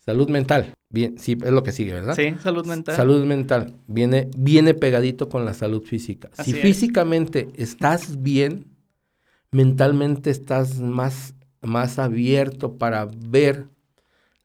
[0.05, 0.73] Salud mental.
[0.89, 2.15] Bien, sí, es lo que sigue, ¿verdad?
[2.15, 2.95] Sí, salud mental.
[2.95, 3.75] Salud mental.
[3.87, 6.29] Viene, viene pegadito con la salud física.
[6.43, 8.65] si físicamente estás bien,
[9.51, 13.67] mentalmente estás más, más abierto para ver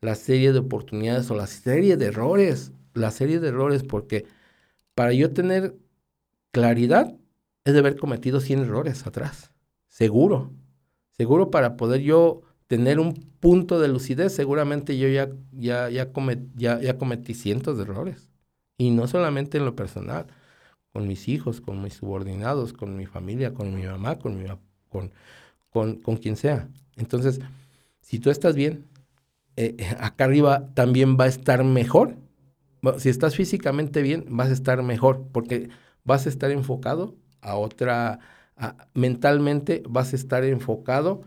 [0.01, 2.73] la serie de oportunidades o la serie de errores.
[2.95, 4.25] La serie de errores, porque
[4.95, 5.77] para yo tener
[6.53, 7.17] claridad
[7.65, 9.53] es de haber cometido 100 errores atrás.
[9.89, 10.53] Seguro.
[11.11, 16.09] Seguro para poder yo tener un punto de lucidez, seguramente yo ya, ya, ya,
[16.55, 18.31] ya, cometí cientos de errores.
[18.79, 20.29] Y no solamente en lo personal,
[20.93, 24.49] con mis hijos, con mis subordinados, con mi familia, con mi mamá, con, mi,
[24.89, 25.11] con,
[25.71, 26.69] con, con quien sea.
[26.97, 27.41] Entonces,
[28.03, 28.87] si tú estás bien,
[29.57, 32.19] eh, acá arriba también va a estar mejor.
[32.99, 35.71] Si estás físicamente bien, vas a estar mejor, porque
[36.05, 38.21] vas a estar enfocado a otra,
[38.95, 41.25] mentalmente vas a estar enfocado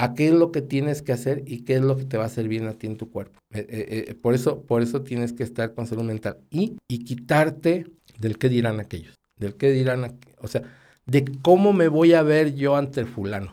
[0.00, 2.22] a qué es lo que tienes que hacer y qué es lo que te va
[2.22, 3.38] a hacer bien a ti en tu cuerpo.
[3.52, 7.04] Eh, eh, eh, por, eso, por eso tienes que estar con salud mental y, y
[7.04, 7.86] quitarte
[8.18, 10.62] del qué dirán aquellos, del qué dirán, o sea,
[11.04, 13.52] de cómo me voy a ver yo ante el fulano.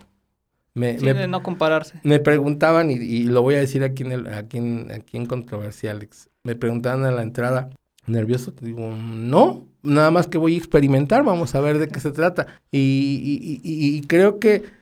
[0.74, 2.00] Me, sí, de no compararse.
[2.04, 5.92] Me preguntaban, y, lo voy a decir aquí en, el, aquí en, aquí en Controversia,
[5.92, 7.72] Alex, me preguntaban a la entrada,
[8.06, 12.12] nervioso, digo, no, nada más que voy a experimentar, vamos a ver de qué se
[12.12, 12.62] trata.
[12.72, 14.77] y, y creo que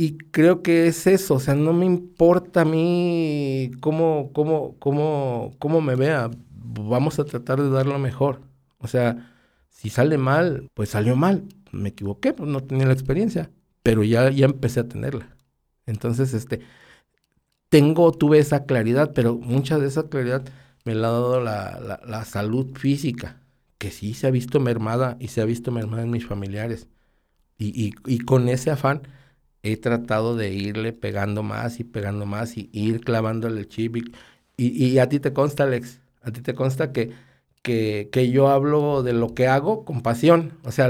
[0.00, 5.54] y creo que es eso, o sea, no me importa a mí cómo, cómo, cómo,
[5.58, 8.40] cómo me vea, vamos a tratar de dar lo mejor.
[8.78, 9.30] O sea,
[9.68, 13.50] si sale mal, pues salió mal, me equivoqué, pues no tenía la experiencia,
[13.82, 15.36] pero ya, ya empecé a tenerla.
[15.84, 16.60] Entonces, este,
[17.68, 20.44] tengo, tuve esa claridad, pero mucha de esa claridad
[20.86, 23.42] me la ha dado la, la salud física,
[23.76, 26.88] que sí se ha visto mermada y se ha visto mermada en mis familiares.
[27.58, 29.02] Y, y, y con ese afán,
[29.62, 33.96] he tratado de irle pegando más y pegando más y ir clavándole el chip.
[33.96, 34.06] Y,
[34.56, 37.10] y, a ti te consta, Alex, a ti te consta que,
[37.62, 40.58] que, que, yo hablo de lo que hago con pasión.
[40.64, 40.88] O sea,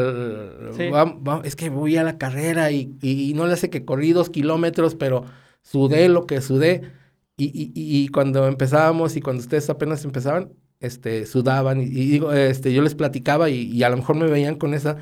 [1.44, 4.94] es que voy a la carrera y, y, no le hace que corrí dos kilómetros,
[4.94, 5.24] pero
[5.62, 6.92] sudé lo que sudé.
[7.36, 12.82] Y, y, cuando empezábamos y cuando ustedes apenas empezaban, este, sudaban y, digo, este, yo
[12.82, 14.96] les platicaba y, a lo mejor me veían con esa,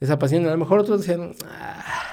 [0.00, 0.46] esa pasión.
[0.46, 2.09] A lo mejor otros decían, ah,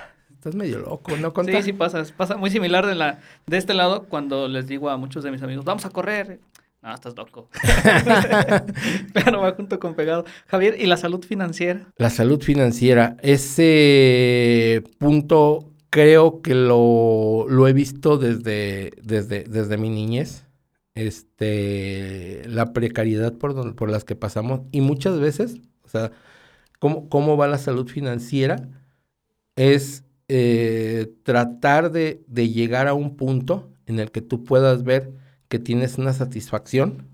[0.48, 1.34] estás medio loco, ¿no?
[1.46, 4.98] Sí, sí pasa, pasa muy similar de, la, de este lado cuando les digo a
[4.98, 6.40] muchos de mis amigos, vamos a correr.
[6.82, 7.50] No, estás loco.
[9.14, 10.26] claro, va junto con pegado.
[10.48, 11.88] Javier, ¿y la salud financiera?
[11.98, 19.90] La salud financiera, ese punto creo que lo, lo he visto desde, desde, desde mi
[19.90, 20.46] niñez.
[20.96, 26.12] Este, la precariedad por, por las que pasamos y muchas veces, o sea,
[26.80, 28.68] cómo, cómo va la salud financiera
[29.56, 35.14] es eh, tratar de, llegar a un punto en el que tú puedas ver
[35.48, 37.08] que tienes una satisfacción,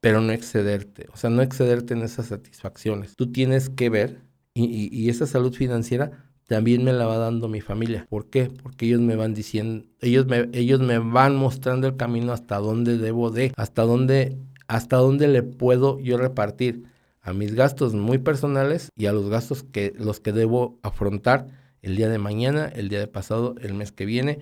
[0.00, 3.16] pero no excederte, o sea, no excederte en esas satisfacciones.
[3.16, 4.22] Tú tienes que ver,
[4.54, 8.06] y, esa salud financiera también me la va dando mi familia.
[8.08, 8.50] ¿Por qué?
[8.62, 12.98] Porque ellos me van diciendo, ellos me, ellos me van mostrando el camino hasta dónde
[12.98, 14.38] debo de, hasta dónde,
[14.68, 16.84] hasta dónde le puedo yo repartir
[17.20, 21.96] a mis gastos muy personales y a los gastos que los que debo afrontar el
[21.96, 24.38] día de mañana, el día de pasado, el mes que viene,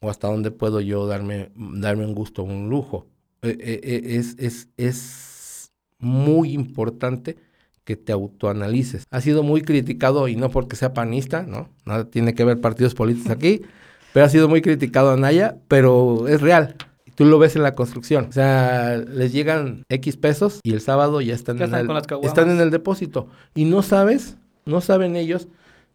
[0.00, 3.06] o hasta dónde puedo yo darme, darme un gusto, un lujo.
[3.42, 7.36] eh, eh, eh, es, es, es muy importante
[7.84, 9.04] que te autoanalices.
[9.10, 11.68] Ha sido muy criticado y no porque sea panista, ¿no?
[11.84, 13.62] Nada tiene que ver partidos políticos aquí,
[14.12, 16.76] pero ha sido muy criticado a Naya, pero es real.
[17.14, 18.26] Tú lo ves en la construcción.
[18.28, 21.86] O sea, les llegan X pesos y el sábado ya están, Ya en, están el,
[21.86, 22.30] con las caguamas.
[22.30, 23.28] están en el depósito.
[23.54, 25.48] Y no sabes, no saben ellos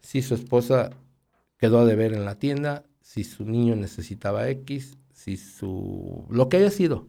[0.06, 0.90] si su esposa
[1.58, 6.24] quedó a deber en la tienda, si su niño necesitaba X, si su...
[6.30, 7.08] lo que haya sido.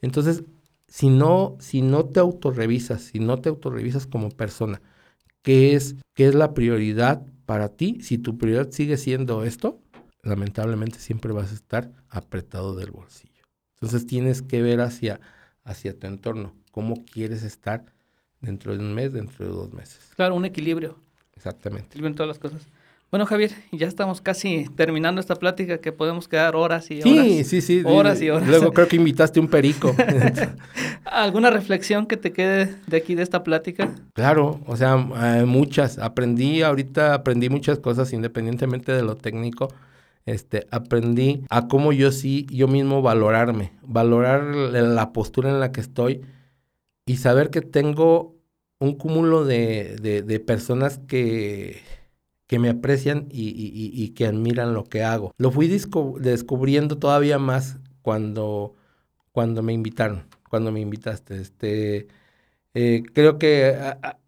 [0.00, 0.42] Entonces,
[0.88, 4.82] si no, si no te autorrevisas, si no te autorrevisas como persona,
[5.42, 8.00] ¿qué es, qué es la prioridad para ti?
[8.00, 9.80] Si tu prioridad sigue siendo esto,
[10.24, 13.44] lamentablemente siempre vas a estar apretado del bolsillo.
[13.74, 15.20] Entonces tienes que ver hacia,
[15.62, 17.84] hacia tu entorno, cómo quieres estar
[18.40, 20.10] dentro de un mes, dentro de dos meses.
[20.16, 20.98] Claro, un equilibrio.
[21.42, 21.88] Exactamente.
[21.88, 22.68] Equilibrio en todas las cosas.
[23.10, 27.26] Bueno, Javier, ya estamos casi terminando esta plática que podemos quedar horas y horas.
[27.26, 27.82] Sí, sí, sí.
[27.84, 28.48] Horas y horas.
[28.48, 29.92] Luego creo que invitaste un perico.
[31.04, 33.90] ¿Alguna reflexión que te quede de aquí de esta plática?
[34.14, 35.98] Claro, o sea, eh, muchas.
[35.98, 39.68] Aprendí, ahorita aprendí muchas cosas independientemente de lo técnico.
[40.24, 45.80] Este, aprendí a cómo yo sí, yo mismo valorarme, valorar la postura en la que
[45.80, 46.22] estoy
[47.04, 48.36] y saber que tengo
[48.82, 51.82] un cúmulo de, de, de personas que,
[52.48, 55.32] que me aprecian y, y, y, que admiran lo que hago.
[55.38, 58.74] Lo fui descubriendo todavía más cuando,
[59.30, 61.40] cuando me invitaron, cuando me invitaste.
[61.40, 62.08] Este,
[62.74, 63.76] eh, creo que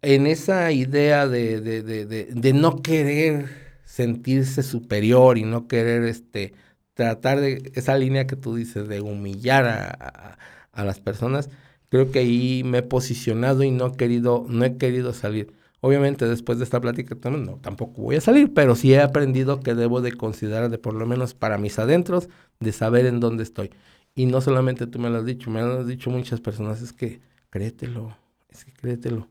[0.01, 3.49] en esa idea de, de, de, de, no querer
[3.83, 6.53] sentirse superior y no querer este,
[6.93, 10.37] tratar de esa línea que tú dices de humillar a,
[10.71, 11.49] a las personas,
[11.95, 15.53] creo que ahí me he posicionado y no he querido, no he querido salir.
[15.79, 19.75] Obviamente después de esta plática no, tampoco voy a salir, pero sí he aprendido que
[19.75, 22.27] debo de considerar, de por lo menos para mis adentros,
[22.59, 23.69] de saber en dónde estoy.
[24.13, 26.91] Y no solamente tú me lo has dicho, me lo has dicho muchas personas, es
[26.91, 28.17] que créetelo,
[28.49, 29.29] es que créetelo.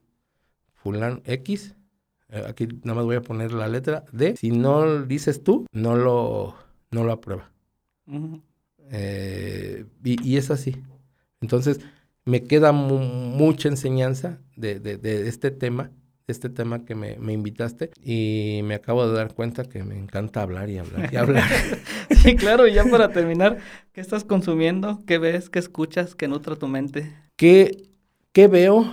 [0.75, 1.75] Fulano X,
[2.29, 5.67] eh, aquí nada más voy a poner la letra D, si no lo dices tú,
[5.73, 6.55] no lo,
[6.91, 7.51] no lo aprueba.
[8.07, 8.43] Uh -huh.
[8.91, 10.77] eh, y, y es así.
[11.41, 11.81] Entonces,
[12.25, 15.91] me queda mu mucha enseñanza de, de, de, este tema,
[16.27, 19.99] de este tema que me, me, invitaste y me acabo de dar cuenta que me
[19.99, 21.45] encanta hablar y hablar y hablar.
[22.11, 23.59] sí, claro, y ya para terminar,
[23.93, 25.03] ¿qué estás consumiendo?
[25.07, 25.51] ¿Qué ves?
[25.51, 26.15] ¿Qué escuchas?
[26.15, 27.15] ¿Qué nutra tu mente?
[27.37, 27.91] ¿Qué,
[28.33, 28.93] qué veo?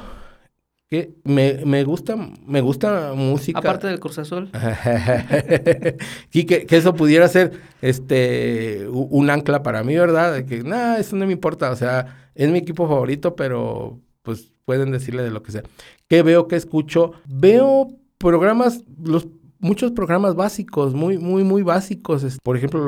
[0.89, 4.49] que me, me gusta me gusta música aparte del Cruz Azul
[6.34, 10.99] y que, que, eso pudiera ser este un ancla para mí verdad de que nada
[10.99, 15.32] eso no me importa o sea es mi equipo favorito pero pues pueden decirle de
[15.32, 15.63] lo que sea
[16.07, 19.27] qué veo qué escucho veo programas los
[19.61, 22.25] muchos programas básicos, muy, muy, muy básicos.
[22.43, 22.82] Por ejemplo,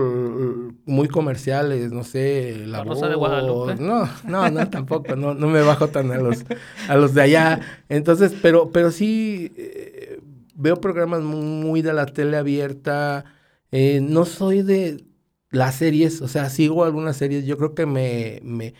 [0.86, 3.76] muy comerciales, no sé, la, la Rosa de Guadalupe.
[3.76, 6.44] No, no, no, tampoco, no, no me bajo tan a los,
[6.90, 7.62] a los de allá.
[7.90, 10.20] Entonces, pero, pero sí eh,
[10.56, 13.24] veo programas muy de la tele abierta.
[13.72, 15.06] Eh, no soy de
[15.52, 17.46] las series, o sea, sigo algunas series.
[17.46, 18.74] Yo creo que me, me,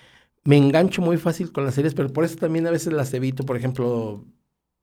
[0.46, 3.46] me engancho muy fácil con las series, pero por eso también a veces las evito.
[3.46, 4.26] Por ejemplo,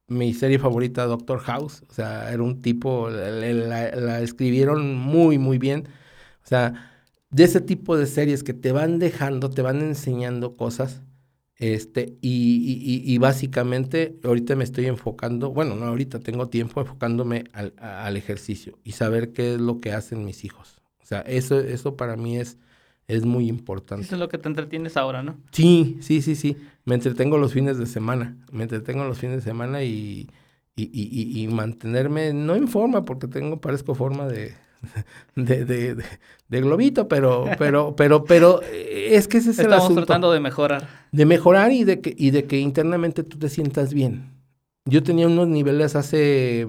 [0.08, 1.82] mi serie favorita, Doctor House.
[1.88, 5.88] O sea, era un tipo, la, escribieron muy, muy bien.
[6.44, 6.90] O sea,
[7.30, 11.02] de ese tipo de series que te van dejando, te van enseñando cosas.
[11.56, 17.44] Este, y, y, y básicamente ahorita me estoy enfocando, bueno, no ahorita tengo tiempo enfocándome
[17.52, 20.80] al, al, ejercicio y saber qué es lo que hacen mis hijos.
[21.02, 22.56] O sea, eso, eso para mí es,
[23.10, 24.04] es muy importante.
[24.04, 25.36] Eso es lo que te entretienes ahora, ¿no?
[25.52, 26.56] Sí, sí, sí, sí.
[26.84, 28.36] Me entretengo los fines de semana.
[28.52, 30.28] Me entretengo los fines de semana y,
[30.76, 34.54] y, y, y mantenerme, no en forma, porque tengo, parezco forma de,
[35.36, 36.04] de, de, de,
[36.48, 40.06] de globito, pero, pero, pero, pero es que ese es Estamos el asunto.
[40.06, 40.88] tratando de mejorar.
[41.12, 44.32] De mejorar y de que, y de que internamente tú te sientas bien.
[44.86, 46.66] Yo tenía unos niveles hace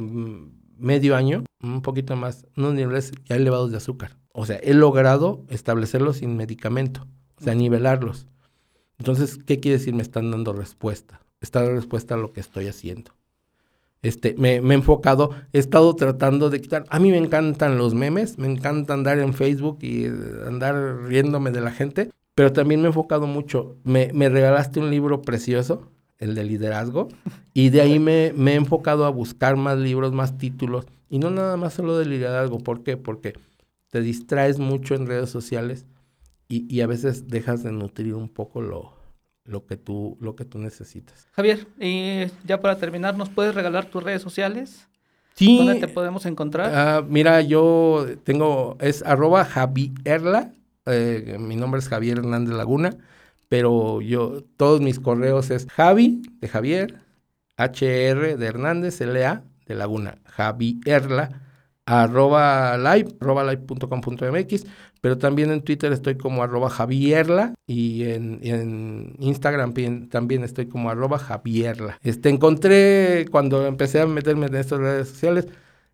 [0.78, 4.18] medio año, un poquito más, unos niveles ya elevados de azúcar.
[4.34, 7.08] O sea, he logrado establecerlos sin medicamento,
[7.40, 8.28] o sea, nivelarlos.
[8.98, 9.94] Entonces, ¿qué quiere decir?
[9.94, 11.22] Me están dando respuesta.
[11.42, 13.12] Está dando respuesta a lo que estoy haciendo.
[14.04, 16.86] Este, me, me, he enfocado, he estado tratando de quitar.
[16.90, 20.06] A mí me encantan los memes, me encanta andar en Facebook y
[20.48, 23.76] andar riéndome de la gente, pero también me he enfocado mucho.
[23.84, 27.10] Me, me regalaste un libro precioso, el de liderazgo,
[27.54, 31.30] y de ahí me, me he enfocado a buscar más libros, más títulos, y no
[31.30, 32.58] nada más solo de liderazgo.
[32.58, 32.98] ¿Por qué?
[32.98, 33.34] Porque
[33.92, 35.86] te distraes mucho en redes sociales
[36.48, 38.98] y, y, a veces dejas de nutrir un poco lo,
[39.46, 41.28] lo, que tú, lo que tú necesitas.
[41.32, 44.88] Javier, y ya para terminar, ¿nos puedes regalar tus redes sociales?
[45.34, 45.58] Sí.
[45.58, 47.04] ¿Dónde te podemos encontrar?
[47.04, 50.52] Uh, mira, yo tengo, es arroba Javierla,
[50.86, 52.98] eh, mi nombre es Javier Hernández Laguna,
[53.48, 56.96] pero yo, todos mis correos es Javi de Javier,
[57.58, 61.42] HR de Hernández, LA de Laguna, Javierla,
[61.86, 64.66] arroba live, arroba live.com.mx,
[65.02, 69.74] pero también en Twitter estoy como arroba Javierla y en, en Instagram
[70.10, 72.00] también estoy como arroba Javierla.
[72.04, 75.48] Este, encontré cuando empecé a meterme en estas redes sociales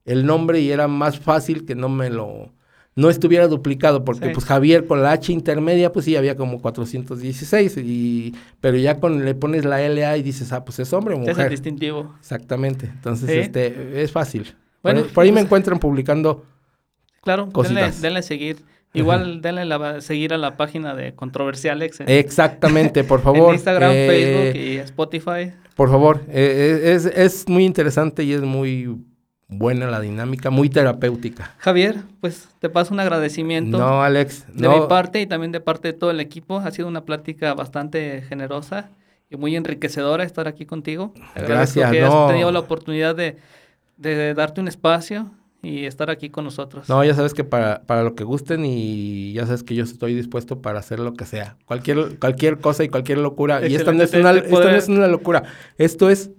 [0.05, 2.51] el nombre y era más fácil que no me lo
[2.95, 7.77] no estuviera duplicado, porque pues Javier con la H intermedia, pues sí, había como 416,
[7.77, 11.19] y, pero ya con le pones la LA y dices, ah, pues es hombre o
[11.19, 11.33] mujer.
[11.33, 12.15] Es el distintivo.
[12.19, 14.55] Exactamente, entonces este es fácil.
[14.83, 16.45] Bueno, por, ahí me pues, encuentran publicando
[17.21, 18.01] Claro, cositas.
[18.01, 18.63] denle, seguir.
[18.93, 22.01] Igual denle la, seguir a la página de Controversialex.
[22.07, 23.49] Exactamente, por favor.
[23.49, 25.53] En Instagram, eh, Facebook y Spotify.
[25.75, 28.97] Por favor, eh, es, es muy interesante y es muy
[29.49, 31.53] buena la dinámica, muy terapéutica.
[31.59, 33.77] Javier, pues te paso un agradecimiento.
[33.77, 34.45] No, Alex.
[34.53, 36.57] De mi parte y también de parte de todo el equipo.
[36.57, 38.89] Ha sido una plática bastante generosa
[39.29, 41.13] y muy enriquecedora estar aquí contigo.
[41.35, 41.91] Gracias.
[41.91, 43.37] Que has tenido la oportunidad de,
[43.97, 45.31] de, darte un espacio
[45.61, 46.87] y estar aquí con nosotros.
[46.87, 50.13] No, ya sabes que para, para lo que gusten y ya sabes que yo estoy
[50.13, 51.57] dispuesto para hacer lo que sea.
[51.65, 53.67] Cualquier, cualquier cosa y cualquier locura.
[53.67, 55.43] Y esto no, es una, esto no es una locura.
[55.77, 56.31] Esto es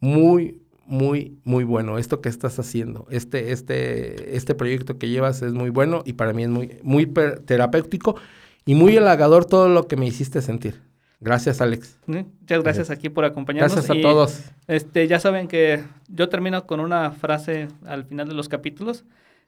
[0.00, 1.98] muy, muy, muy bueno.
[1.98, 6.32] Esto que estás haciendo, este, este, este proyecto que llevas es muy bueno y para
[6.32, 8.16] mí es muy, muy terapéutico
[8.64, 10.91] y muy halagador todo lo que me hiciste sentir.
[11.22, 11.98] Gracias, Alex.
[12.06, 13.72] Muchas gracias aquí por acompañarnos.
[13.72, 14.40] Gracias a todos.
[14.66, 19.04] Este, ya saben que yo termino con una frase al final de los capítulos,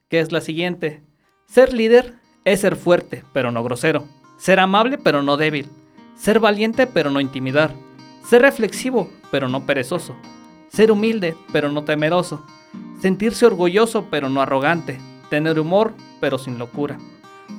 [0.07, 1.03] que es la siguiente.
[1.47, 2.13] Ser líder
[2.45, 4.07] es ser fuerte, pero no grosero.
[4.37, 5.67] Ser amable, pero no débil.
[6.15, 7.73] Ser valiente, pero no intimidar.
[8.25, 10.15] Ser reflexivo, pero no perezoso.
[10.69, 12.45] Ser humilde, pero no temeroso.
[13.01, 14.97] Sentirse orgulloso, pero no arrogante.
[15.29, 16.97] Tener humor, pero sin locura.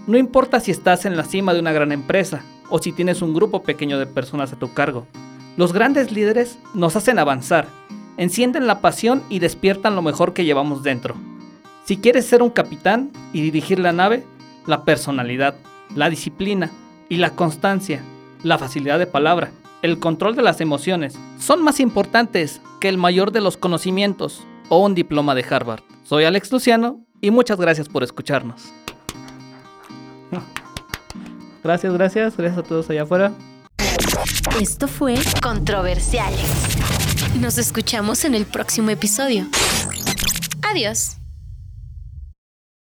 [0.06, 3.34] No importa si estás en la cima de una gran empresa o si tienes un
[3.34, 5.04] grupo pequeño de personas a tu cargo.
[5.56, 7.66] Los grandes líderes nos hacen avanzar,
[8.16, 11.16] encienden la pasión y despiertan lo mejor que llevamos dentro.
[11.84, 14.24] Si quieres ser un capitán y dirigir la nave,
[14.66, 15.56] la personalidad,
[15.96, 16.70] la disciplina
[17.08, 18.00] y la constancia,
[18.44, 19.50] la facilidad de palabra,
[19.82, 24.84] el control de las emociones son más importantes que el mayor de los conocimientos o
[24.84, 25.82] un diploma de Harvard.
[26.04, 28.72] Soy Alex Luciano y muchas gracias por escucharnos.
[31.64, 33.32] Gracias, gracias, gracias a todos allá afuera.
[34.60, 36.46] Esto fue Controversiales.
[37.40, 39.46] Nos escuchamos en el próximo episodio.
[40.70, 41.16] Adiós.